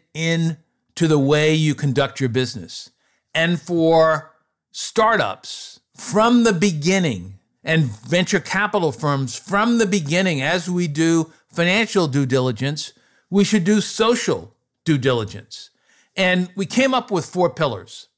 into 0.96 1.08
the 1.08 1.18
way 1.18 1.56
you 1.56 1.74
conduct 1.74 2.20
your 2.20 2.30
business. 2.30 2.92
And 3.34 3.60
for 3.60 4.32
startups 4.72 5.80
from 5.96 6.44
the 6.44 6.54
beginning 6.54 7.40
and 7.64 7.86
venture 7.86 8.40
capital 8.40 8.92
firms 8.92 9.36
from 9.36 9.80
the 9.80 9.88
beginning, 9.88 10.42
as 10.42 10.70
we 10.70 10.88
do 10.88 11.34
financial 11.52 12.08
due 12.08 12.28
diligence, 12.28 12.94
we 13.32 13.44
should 13.44 13.64
do 13.64 13.82
social 13.82 14.56
due 14.86 15.00
diligence. 15.00 15.72
And 16.16 16.50
we 16.56 16.68
came 16.68 16.94
up 16.94 17.10
with 17.10 17.26
four 17.26 17.50
pillars. 17.50 18.10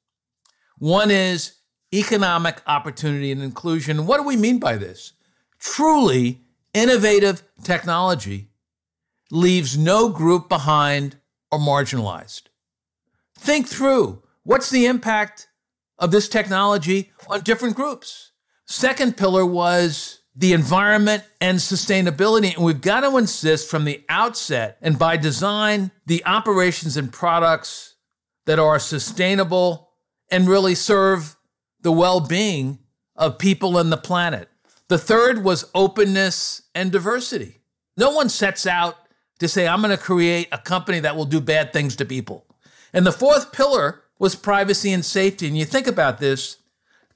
One 0.77 1.11
is 1.11 1.53
economic 1.93 2.61
opportunity 2.67 3.31
and 3.31 3.41
inclusion. 3.41 4.05
What 4.05 4.17
do 4.17 4.23
we 4.23 4.35
mean 4.35 4.59
by 4.59 4.75
this? 4.75 5.13
Truly 5.59 6.41
innovative 6.73 7.41
technology 7.63 8.49
leaves 9.31 9.77
no 9.77 10.09
group 10.09 10.49
behind 10.49 11.15
or 11.49 11.59
marginalized. 11.59 12.49
Think 13.45 13.67
through 13.67 14.23
what's 14.41 14.71
the 14.71 14.87
impact 14.87 15.49
of 15.99 16.09
this 16.09 16.27
technology 16.27 17.11
on 17.29 17.41
different 17.41 17.75
groups? 17.75 18.31
Second 18.65 19.17
pillar 19.17 19.45
was 19.45 20.21
the 20.35 20.53
environment 20.53 21.23
and 21.39 21.59
sustainability. 21.59 22.55
And 22.55 22.65
we've 22.65 22.81
got 22.81 23.01
to 23.01 23.17
insist 23.17 23.69
from 23.69 23.85
the 23.85 24.03
outset 24.09 24.79
and 24.81 24.97
by 24.97 25.17
design 25.17 25.91
the 26.07 26.25
operations 26.25 26.97
and 26.97 27.13
products 27.13 27.93
that 28.47 28.57
are 28.57 28.79
sustainable 28.79 29.91
and 30.31 30.47
really 30.47 30.73
serve 30.73 31.35
the 31.81 31.91
well 31.91 32.21
being 32.21 32.79
of 33.15 33.37
people 33.37 33.77
and 33.77 33.91
the 33.91 33.97
planet. 33.97 34.49
The 34.87 34.97
third 34.97 35.43
was 35.43 35.69
openness 35.75 36.63
and 36.73 36.91
diversity. 36.91 37.61
No 37.95 38.09
one 38.09 38.29
sets 38.29 38.65
out 38.65 38.95
to 39.37 39.47
say, 39.47 39.67
I'm 39.67 39.83
going 39.83 39.95
to 39.95 40.03
create 40.03 40.47
a 40.51 40.57
company 40.57 40.99
that 41.01 41.15
will 41.15 41.25
do 41.25 41.39
bad 41.39 41.73
things 41.73 41.95
to 41.97 42.05
people. 42.05 42.44
And 42.95 43.05
the 43.05 43.11
fourth 43.11 43.51
pillar 43.51 44.03
was 44.17 44.35
privacy 44.35 44.93
and 44.93 45.03
safety. 45.03 45.47
And 45.47 45.57
you 45.57 45.65
think 45.65 45.85
about 45.85 46.19
this 46.19 46.57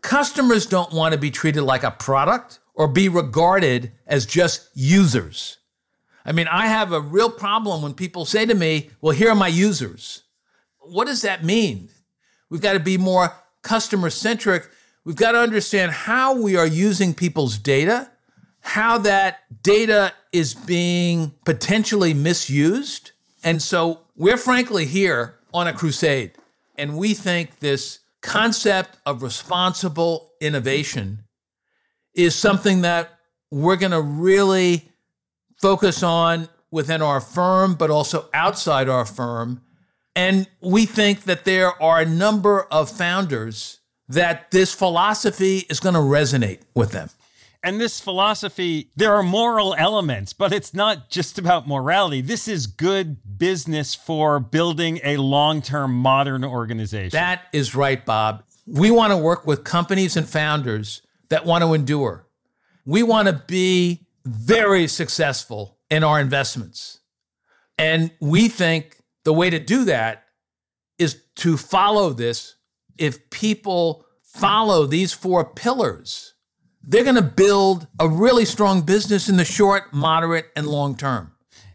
customers 0.02 0.66
don't 0.66 0.92
want 0.92 1.14
to 1.14 1.18
be 1.18 1.32
treated 1.32 1.64
like 1.64 1.84
a 1.84 1.92
product 1.92 2.60
or 2.74 2.88
be 2.88 3.08
regarded 3.08 3.92
as 4.06 4.26
just 4.26 4.70
users. 4.74 5.58
I 6.26 6.34
mean, 6.34 6.48
I 6.48 6.68
have 6.68 6.92
a 6.92 7.00
real 7.00 7.30
problem 7.30 7.82
when 7.82 7.94
people 7.94 8.26
say 8.26 8.46
to 8.46 8.54
me, 8.54 8.90
Well, 9.00 9.16
here 9.16 9.30
are 9.30 9.36
my 9.36 9.48
users. 9.48 10.24
What 10.80 11.08
does 11.08 11.22
that 11.22 11.46
mean? 11.46 11.90
We've 12.50 12.62
got 12.62 12.74
to 12.74 12.80
be 12.82 12.98
more 12.98 13.34
customer 13.62 14.10
centric. 14.10 14.70
We've 15.06 15.16
got 15.16 15.32
to 15.32 15.40
understand 15.40 15.94
how 15.94 16.42
we 16.42 16.58
are 16.58 16.68
using 16.68 17.14
people's 17.14 17.58
data, 17.58 18.12
how 18.60 18.98
that 18.98 19.64
data 19.64 20.12
is 20.34 20.56
being 20.56 21.34
potentially 21.46 22.14
misused. 22.14 23.12
And 23.46 23.62
so 23.62 24.02
we're 24.18 24.36
frankly 24.36 24.86
here 24.86 25.39
on 25.54 25.68
a 25.68 25.74
crusade. 25.74 26.32
And 26.78 26.98
we 26.98 27.14
think 27.14 27.60
this 27.60 28.00
concept 28.22 28.98
of 29.06 29.24
responsible 29.24 30.32
innovation 30.42 31.24
is 32.14 32.36
something 32.36 32.82
that 32.82 33.20
we're 33.52 33.76
going 33.76 33.92
to 33.92 34.02
really 34.02 34.90
focus 35.62 36.04
on 36.04 36.50
within 36.72 37.02
our 37.02 37.20
firm, 37.20 37.76
but 37.76 37.90
also 37.90 38.30
outside 38.34 38.90
our 38.90 39.06
firm. 39.06 39.62
And 40.16 40.48
we 40.62 40.86
think 40.86 41.24
that 41.24 41.46
there 41.46 41.82
are 41.82 42.00
a 42.00 42.06
number 42.06 42.64
of 42.64 42.90
founders 42.90 43.80
that 44.08 44.52
this 44.52 44.74
philosophy 44.74 45.66
is 45.70 45.80
going 45.80 45.96
to 45.96 46.02
resonate 46.02 46.60
with 46.74 46.92
them. 46.92 47.10
And 47.62 47.80
this 47.80 48.00
philosophy, 48.00 48.90
there 48.96 49.14
are 49.16 49.24
moral 49.24 49.76
elements, 49.78 50.32
but 50.32 50.54
it's 50.54 50.74
not 50.74 51.10
just 51.10 51.38
about 51.38 51.68
morality. 51.68 52.22
This 52.22 52.48
is 52.48 52.68
good 52.68 53.18
business 53.38 53.94
for 53.94 54.40
building 54.40 55.02
a 55.04 55.18
long 55.18 55.62
term 55.62 55.94
modern 55.94 56.46
organization. 56.46 57.18
That 57.18 57.44
is 57.52 57.76
right, 57.76 58.06
Bob. 58.06 58.44
We 58.66 58.92
want 58.92 59.12
to 59.12 59.18
work 59.18 59.46
with 59.46 59.64
companies 59.64 60.16
and 60.16 60.28
founders 60.28 61.02
that 61.30 61.46
want 61.46 61.64
to 61.64 61.74
endure. 61.74 62.28
We 62.86 63.04
want 63.04 63.28
to 63.28 63.44
be 63.46 64.08
very 64.26 64.88
successful 64.88 65.78
in 65.90 66.04
our 66.04 66.20
investments. 66.20 67.00
And 67.78 68.12
we 68.22 68.48
think 68.48 68.98
the 69.26 69.34
way 69.34 69.50
to 69.50 69.60
do 69.60 69.86
that 69.86 70.26
is 70.98 71.22
to 71.38 71.58
follow 71.58 72.12
this. 72.12 72.56
If 72.98 73.30
people 73.30 74.06
follow 74.22 74.86
these 74.86 75.14
four 75.14 75.46
pillars, 75.46 76.34
they're 76.90 77.04
going 77.04 77.16
to 77.16 77.22
build 77.22 77.88
a 78.00 78.10
really 78.10 78.46
strong 78.46 78.82
business 78.82 79.30
in 79.30 79.38
the 79.38 79.46
short, 79.46 79.94
moderate, 79.94 80.48
and 80.56 80.66
long 80.66 80.98
term. 80.98 81.32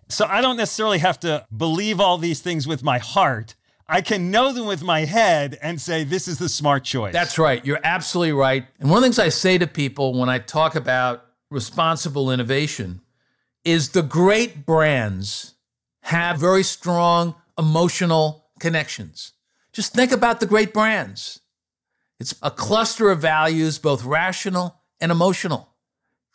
So 0.09 0.27
I 0.27 0.41
don't 0.41 0.57
necessarily 0.57 0.99
have 0.99 1.21
to 1.21 1.47
believe 1.57 2.01
all 2.01 2.19
these 2.19 2.41
things 2.41 2.67
with 2.67 2.83
my 2.83 2.99
heart. 2.99 3.55
I 3.87 4.01
can 4.01 4.33
know 4.33 4.53
them 4.53 4.67
with 4.67 4.83
my 4.83 5.05
head 5.05 5.57
and 5.63 5.81
say, 5.81 6.03
this 6.03 6.27
is 6.27 6.39
the 6.39 6.49
smart 6.49 6.83
choice. 6.83 7.13
That's 7.13 7.39
right. 7.39 7.65
You're 7.65 7.81
absolutely 7.85 8.33
right. 8.33 8.67
And 8.81 8.91
one 8.91 8.99
of 8.99 9.03
the 9.03 9.07
things 9.07 9.21
I 9.21 9.29
say 9.29 9.57
to 9.57 9.69
people 9.69 10.19
when 10.19 10.29
I 10.29 10.39
talk 10.39 10.75
about 10.75 11.25
responsible 11.49 12.33
innovation 12.33 13.01
is 13.65 13.91
the 13.91 14.03
great 14.03 14.67
brands 14.67 15.55
have 16.03 16.39
very 16.41 16.65
strong 16.65 17.37
emotional 17.57 18.47
connections. 18.59 19.33
Just 19.73 19.95
think 19.95 20.11
about 20.11 20.41
the 20.41 20.47
great 20.47 20.75
brands. 20.75 21.41
It's 22.19 22.35
a 22.43 22.51
cluster 22.51 23.11
of 23.11 23.21
values, 23.21 23.79
both 23.79 24.05
rational 24.05 24.81
and 25.01 25.13
emotional. 25.13 25.69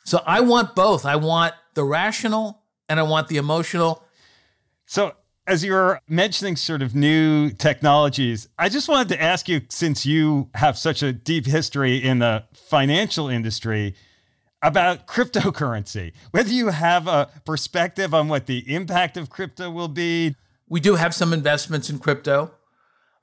So 0.06 0.22
I 0.26 0.42
want 0.42 0.76
both. 0.76 1.06
I 1.06 1.16
want 1.16 1.54
the 1.76 1.84
rational 1.84 2.64
and 2.88 3.00
I 3.00 3.04
want 3.04 3.28
the 3.28 3.38
emotional. 3.38 4.04
So 4.86 5.14
as 5.46 5.64
you're 5.64 6.02
mentioning 6.08 6.56
sort 6.56 6.82
of 6.82 6.96
new 6.96 7.50
technologies, 7.52 8.48
I 8.58 8.70
just 8.70 8.88
wanted 8.88 9.10
to 9.10 9.22
ask 9.22 9.50
you, 9.50 9.62
since 9.70 10.06
you 10.06 10.50
have 10.54 10.78
such 10.78 11.04
a 11.04 11.12
deep 11.12 11.46
history 11.46 11.98
in 11.98 12.20
the 12.20 12.46
financial 12.54 13.30
industry, 13.30 13.96
about 14.62 15.08
cryptocurrency, 15.08 16.12
whether 16.32 16.50
you 16.50 16.68
have 16.68 17.08
a 17.08 17.30
perspective 17.46 18.14
on 18.14 18.28
what 18.28 18.46
the 18.46 18.74
impact 18.74 19.16
of 19.18 19.30
crypto 19.30 19.70
will 19.72 19.88
be. 19.88 20.36
We 20.68 20.80
do 20.80 20.96
have 20.96 21.16
some 21.16 21.34
investments 21.34 21.90
in 21.90 22.00
crypto. 22.00 22.52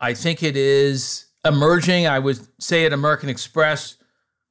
I 0.00 0.14
think 0.14 0.42
it 0.42 0.56
is 0.56 1.26
emerging. 1.44 2.06
I 2.06 2.18
would 2.18 2.40
say 2.60 2.86
at 2.86 2.92
American 2.92 3.28
Express, 3.28 3.96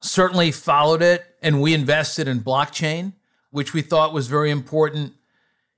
certainly 0.06 0.52
followed 0.52 1.02
it, 1.02 1.24
and 1.42 1.60
we 1.60 1.74
invested 1.74 2.28
in 2.28 2.40
blockchain, 2.40 3.12
which 3.50 3.72
we 3.72 3.82
thought 3.82 4.12
was 4.12 4.28
very 4.28 4.50
important. 4.50 5.14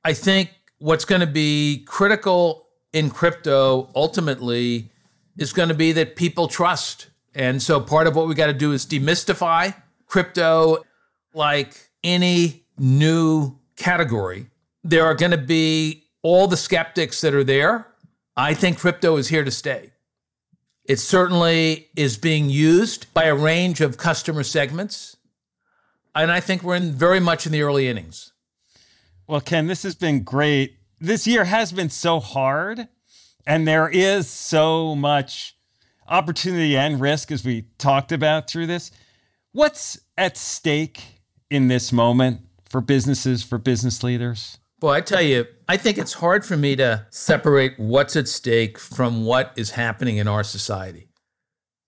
I 0.04 0.12
think 0.12 0.50
what's 0.78 1.04
going 1.04 1.20
to 1.20 1.26
be 1.26 1.84
critical 1.86 2.68
in 2.92 3.10
crypto 3.10 3.90
ultimately 3.94 4.90
is 5.36 5.52
going 5.52 5.68
to 5.68 5.74
be 5.74 5.92
that 5.92 6.16
people 6.16 6.48
trust. 6.48 7.08
And 7.34 7.62
so 7.62 7.80
part 7.80 8.06
of 8.06 8.16
what 8.16 8.26
we 8.28 8.34
got 8.34 8.46
to 8.46 8.52
do 8.52 8.72
is 8.72 8.86
demystify 8.86 9.74
crypto 10.06 10.84
like 11.34 11.90
any 12.02 12.64
new 12.78 13.58
category. 13.76 14.46
There 14.82 15.04
are 15.04 15.14
going 15.14 15.32
to 15.32 15.38
be 15.38 16.04
all 16.22 16.48
the 16.48 16.56
skeptics 16.56 17.20
that 17.20 17.34
are 17.34 17.44
there. 17.44 17.86
I 18.36 18.54
think 18.54 18.78
crypto 18.78 19.16
is 19.16 19.28
here 19.28 19.44
to 19.44 19.50
stay. 19.50 19.92
It 20.88 20.98
certainly 20.98 21.88
is 21.94 22.16
being 22.16 22.48
used 22.48 23.12
by 23.12 23.24
a 23.24 23.34
range 23.34 23.82
of 23.82 23.98
customer 23.98 24.42
segments. 24.42 25.18
And 26.14 26.32
I 26.32 26.40
think 26.40 26.62
we're 26.62 26.76
in 26.76 26.92
very 26.92 27.20
much 27.20 27.44
in 27.44 27.52
the 27.52 27.60
early 27.60 27.88
innings. 27.88 28.32
Well, 29.26 29.42
Ken, 29.42 29.66
this 29.66 29.82
has 29.82 29.94
been 29.94 30.22
great. 30.22 30.78
This 30.98 31.26
year 31.26 31.44
has 31.44 31.72
been 31.72 31.90
so 31.90 32.20
hard. 32.20 32.88
And 33.46 33.68
there 33.68 33.88
is 33.88 34.28
so 34.28 34.94
much 34.94 35.56
opportunity 36.08 36.74
and 36.74 36.98
risk 36.98 37.30
as 37.30 37.44
we 37.44 37.66
talked 37.76 38.10
about 38.10 38.48
through 38.48 38.66
this. 38.66 38.90
What's 39.52 39.98
at 40.16 40.38
stake 40.38 41.02
in 41.50 41.68
this 41.68 41.92
moment 41.92 42.40
for 42.66 42.80
businesses, 42.80 43.42
for 43.42 43.58
business 43.58 44.02
leaders? 44.02 44.58
Boy, 44.80 44.92
I 44.92 45.00
tell 45.00 45.22
you, 45.22 45.44
I 45.68 45.76
think 45.76 45.98
it's 45.98 46.14
hard 46.14 46.44
for 46.44 46.56
me 46.56 46.76
to 46.76 47.04
separate 47.10 47.74
what's 47.78 48.14
at 48.14 48.28
stake 48.28 48.78
from 48.78 49.24
what 49.24 49.52
is 49.56 49.72
happening 49.72 50.18
in 50.18 50.28
our 50.28 50.44
society. 50.44 51.08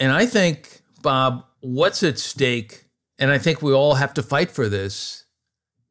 And 0.01 0.11
I 0.11 0.27
think, 0.27 0.83
Bob, 1.01 1.45
what's 1.61 2.03
at 2.03 2.19
stake, 2.19 2.87
and 3.17 3.31
I 3.31 3.39
think 3.39 3.63
we 3.63 3.73
all 3.73 3.95
have 3.95 4.13
to 4.15 4.25
fight 4.25 4.51
for 4.51 4.69
this, 4.69 5.25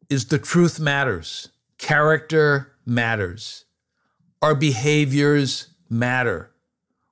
is 0.09 0.25
the 0.25 0.39
truth 0.39 0.77
matters. 0.77 1.49
Character 1.77 2.73
matters. 2.85 3.63
Our 4.41 4.55
behaviors 4.55 5.69
matter. 5.89 6.51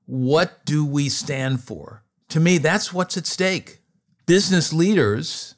What 0.06 0.66
do 0.66 0.86
we 0.86 1.08
stand 1.08 1.64
for? 1.64 2.04
To 2.30 2.42
me, 2.42 2.58
that's 2.58 2.92
what's 2.92 3.16
at 3.16 3.26
stake. 3.26 3.80
Business 4.26 4.74
leaders, 4.74 5.56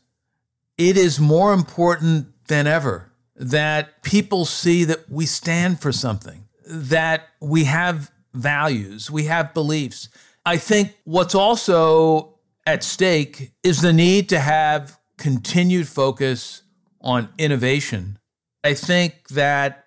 it 0.78 0.98
is 0.98 1.20
more 1.20 1.52
important 1.52 2.28
than 2.48 2.68
ever 2.68 3.09
that 3.40 4.04
people 4.04 4.46
see 4.46 4.84
that 4.84 5.10
we 5.10 5.26
stand 5.26 5.80
for 5.80 5.92
something, 5.92 6.44
that 6.68 7.30
we 7.40 7.64
have 7.64 8.12
values, 8.34 9.10
we 9.10 9.24
have 9.24 9.54
beliefs. 9.54 10.10
I 10.46 10.58
think 10.58 10.96
what's 11.06 11.34
also 11.34 12.36
at 12.68 12.84
stake 12.84 13.54
is 13.64 13.82
the 13.82 13.94
need 13.94 14.30
to 14.30 14.40
have 14.40 15.00
continued 15.18 15.88
focus 15.88 16.64
on 17.02 17.30
innovation. 17.38 18.20
I 18.64 18.74
think 18.74 19.30
that 19.30 19.86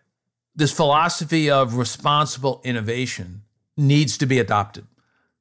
this 0.57 0.73
philosophy 0.73 1.51
of 1.51 1.77
responsible 1.77 2.61
innovation 2.65 3.43
needs 3.77 4.17
to 4.19 4.27
be 4.27 4.39
adopted. 4.39 4.87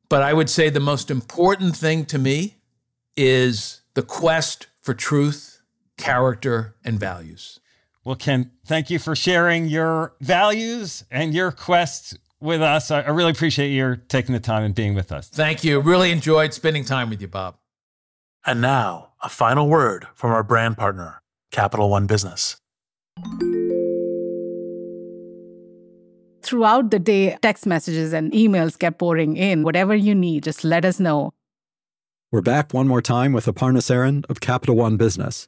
But 0.09 0.21
I 0.21 0.33
would 0.33 0.49
say 0.49 0.69
the 0.69 0.81
most 0.81 1.09
important 1.09 1.77
thing 1.77 2.05
to 2.05 2.19
me 2.19 2.57
is 3.15 3.81
the 3.93 4.03
quest 4.03 4.67
for 4.81 4.93
truth, 4.93 5.61
character, 5.97 6.75
and 6.83 6.99
values. 6.99 7.59
Well, 8.03 8.15
Ken, 8.15 8.51
thank 8.65 8.89
you 8.89 8.97
for 8.97 9.15
sharing 9.15 9.67
your 9.67 10.13
values 10.21 11.05
and 11.11 11.33
your 11.35 11.51
quest 11.51 12.17
with 12.39 12.61
us. 12.61 12.89
I, 12.89 13.07
really 13.09 13.31
appreciate 13.31 13.69
your 13.69 13.95
taking 13.95 14.33
the 14.33 14.39
time 14.39 14.63
and 14.63 14.73
being 14.73 14.95
with 14.95 15.11
us. 15.11 15.29
Thank 15.29 15.63
you. 15.63 15.79
Really 15.79 16.11
enjoyed 16.11 16.53
spending 16.53 16.83
time 16.83 17.11
with 17.11 17.21
you, 17.21 17.27
Bob. 17.27 17.57
And 18.43 18.59
now, 18.59 19.09
a 19.21 19.29
final 19.29 19.69
word 19.69 20.07
from 20.15 20.31
our 20.31 20.43
brand 20.43 20.77
partner, 20.77 21.21
Capital 21.51 21.89
One 21.91 22.07
Business. 22.07 22.57
Throughout 26.41 26.89
the 26.89 26.97
day, 26.97 27.37
text 27.43 27.67
messages 27.67 28.13
and 28.13 28.31
emails 28.31 28.79
kept 28.79 28.97
pouring 28.97 29.37
in. 29.37 29.61
Whatever 29.61 29.93
you 29.95 30.15
need, 30.15 30.43
just 30.43 30.63
let 30.63 30.85
us 30.85 30.99
know. 30.99 31.33
We're 32.31 32.41
back 32.41 32.73
one 32.73 32.87
more 32.87 33.01
time 33.01 33.31
with 33.31 33.45
Aparna 33.45 33.77
Saran 33.77 34.25
of 34.27 34.39
Capital 34.39 34.75
One 34.75 34.97
Business. 34.97 35.47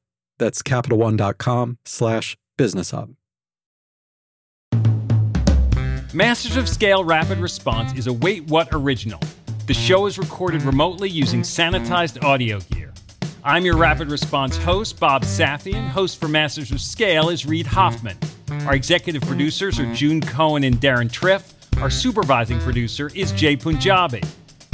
That's 0.41 0.63
CapitalOne.com 0.63 1.77
slash 1.85 2.35
business 2.57 2.89
hub. 2.89 3.13
Masters 6.15 6.57
of 6.57 6.67
Scale 6.67 7.03
Rapid 7.03 7.37
Response 7.37 7.93
is 7.93 8.07
a 8.07 8.13
Wait 8.13 8.47
What 8.47 8.69
original. 8.71 9.19
The 9.67 9.75
show 9.75 10.07
is 10.07 10.17
recorded 10.17 10.63
remotely 10.63 11.11
using 11.11 11.43
sanitized 11.43 12.23
audio 12.23 12.59
gear. 12.59 12.91
I'm 13.43 13.65
your 13.65 13.77
Rapid 13.77 14.09
Response 14.09 14.57
host, 14.57 14.99
Bob 14.99 15.25
Safian. 15.25 15.87
Host 15.89 16.19
for 16.19 16.27
Masters 16.27 16.71
of 16.71 16.81
Scale 16.81 17.29
is 17.29 17.45
Reid 17.45 17.67
Hoffman. 17.67 18.17
Our 18.65 18.73
executive 18.73 19.21
producers 19.21 19.79
are 19.79 19.93
June 19.93 20.21
Cohen 20.21 20.63
and 20.63 20.77
Deron 20.77 21.11
Triff. 21.11 21.53
Our 21.79 21.91
supervising 21.91 22.57
producer 22.61 23.11
is 23.13 23.31
Jai 23.33 23.57
Punjabi. 23.57 24.23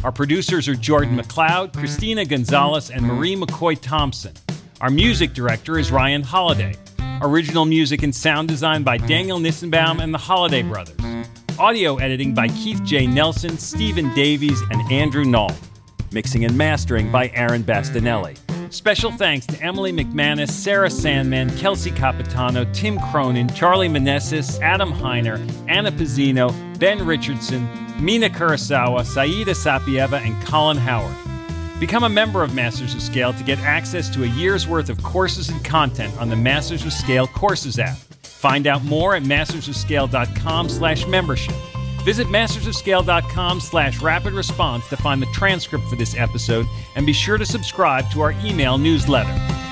Our 0.05 0.13
producers 0.13 0.69
are 0.69 0.75
Jordan 0.75 1.17
McLeod, 1.17 1.73
Christina 1.73 2.23
Gonzalez, 2.23 2.89
and 2.89 3.05
Marie 3.05 3.35
McCoy 3.35 3.77
Thompson. 3.77 4.31
Our 4.79 4.91
music 4.91 5.33
director 5.33 5.79
is 5.79 5.91
Ryan 5.91 6.21
Holladay. 6.21 6.77
Original 7.23 7.65
music 7.65 8.03
and 8.03 8.13
sound 8.13 8.47
design 8.47 8.83
by 8.83 8.97
Daniel 8.97 9.39
Nissenbaum 9.39 10.03
and 10.03 10.13
the 10.13 10.19
Holladay 10.19 10.69
Brothers. 10.69 10.99
Audio 11.57 11.95
editing 11.97 12.35
by 12.35 12.47
Keith 12.49 12.83
J. 12.83 13.07
Nelson, 13.07 13.57
Stephen 13.57 14.13
Davies, 14.13 14.61
and 14.69 14.79
Andrew 14.91 15.25
Nault. 15.25 15.57
Mixing 16.11 16.45
and 16.45 16.55
mastering 16.55 17.11
by 17.11 17.29
Aaron 17.29 17.63
Bastinelli. 17.63 18.37
Special 18.71 19.11
thanks 19.11 19.47
to 19.47 19.59
Emily 19.63 19.91
McManus, 19.91 20.51
Sarah 20.51 20.91
Sandman, 20.91 21.49
Kelsey 21.57 21.89
Capitano, 21.89 22.63
Tim 22.71 22.99
Cronin, 22.99 23.49
Charlie 23.55 23.89
Manessis, 23.89 24.61
Adam 24.61 24.93
Heiner, 24.93 25.39
Anna 25.67 25.91
Pizzino, 25.91 26.53
Ben 26.77 27.03
Richardson, 27.03 27.67
Mina 27.99 28.29
Kurosawa, 28.29 29.03
Saida 29.03 29.53
Sapieva, 29.53 30.21
and 30.23 30.39
Colin 30.45 30.77
Howard. 30.77 31.26
Become 31.79 32.05
a 32.05 32.09
member 32.09 32.43
of 32.43 32.55
Masters 32.55 32.95
of 32.95 33.01
Scale 33.03 33.33
to 33.33 33.43
get 33.43 33.59
access 33.59 34.09
to 34.15 34.23
a 34.23 34.27
year's 34.27 34.67
worth 34.67 34.89
of 34.89 35.01
courses 35.03 35.49
and 35.49 35.63
content 35.63 36.15
on 36.19 36.29
the 36.29 36.35
Masters 36.35 36.83
of 36.83 36.91
Scale 36.91 37.27
Courses 37.27 37.77
app. 37.77 37.97
Find 38.23 38.65
out 38.65 38.83
more 38.83 39.15
at 39.15 39.23
mastersofscale.com 39.23 40.69
slash 40.69 41.05
membership. 41.05 41.55
Visit 42.03 42.27
mastersofscale.com 42.27 43.59
slash 43.59 44.01
rapid 44.01 44.33
response 44.33 44.87
to 44.89 44.97
find 44.97 45.21
the 45.21 45.27
transcript 45.33 45.85
for 45.87 45.97
this 45.97 46.15
episode 46.17 46.65
and 46.95 47.05
be 47.05 47.13
sure 47.13 47.37
to 47.37 47.45
subscribe 47.45 48.09
to 48.11 48.21
our 48.21 48.31
email 48.43 48.77
newsletter. 48.77 49.66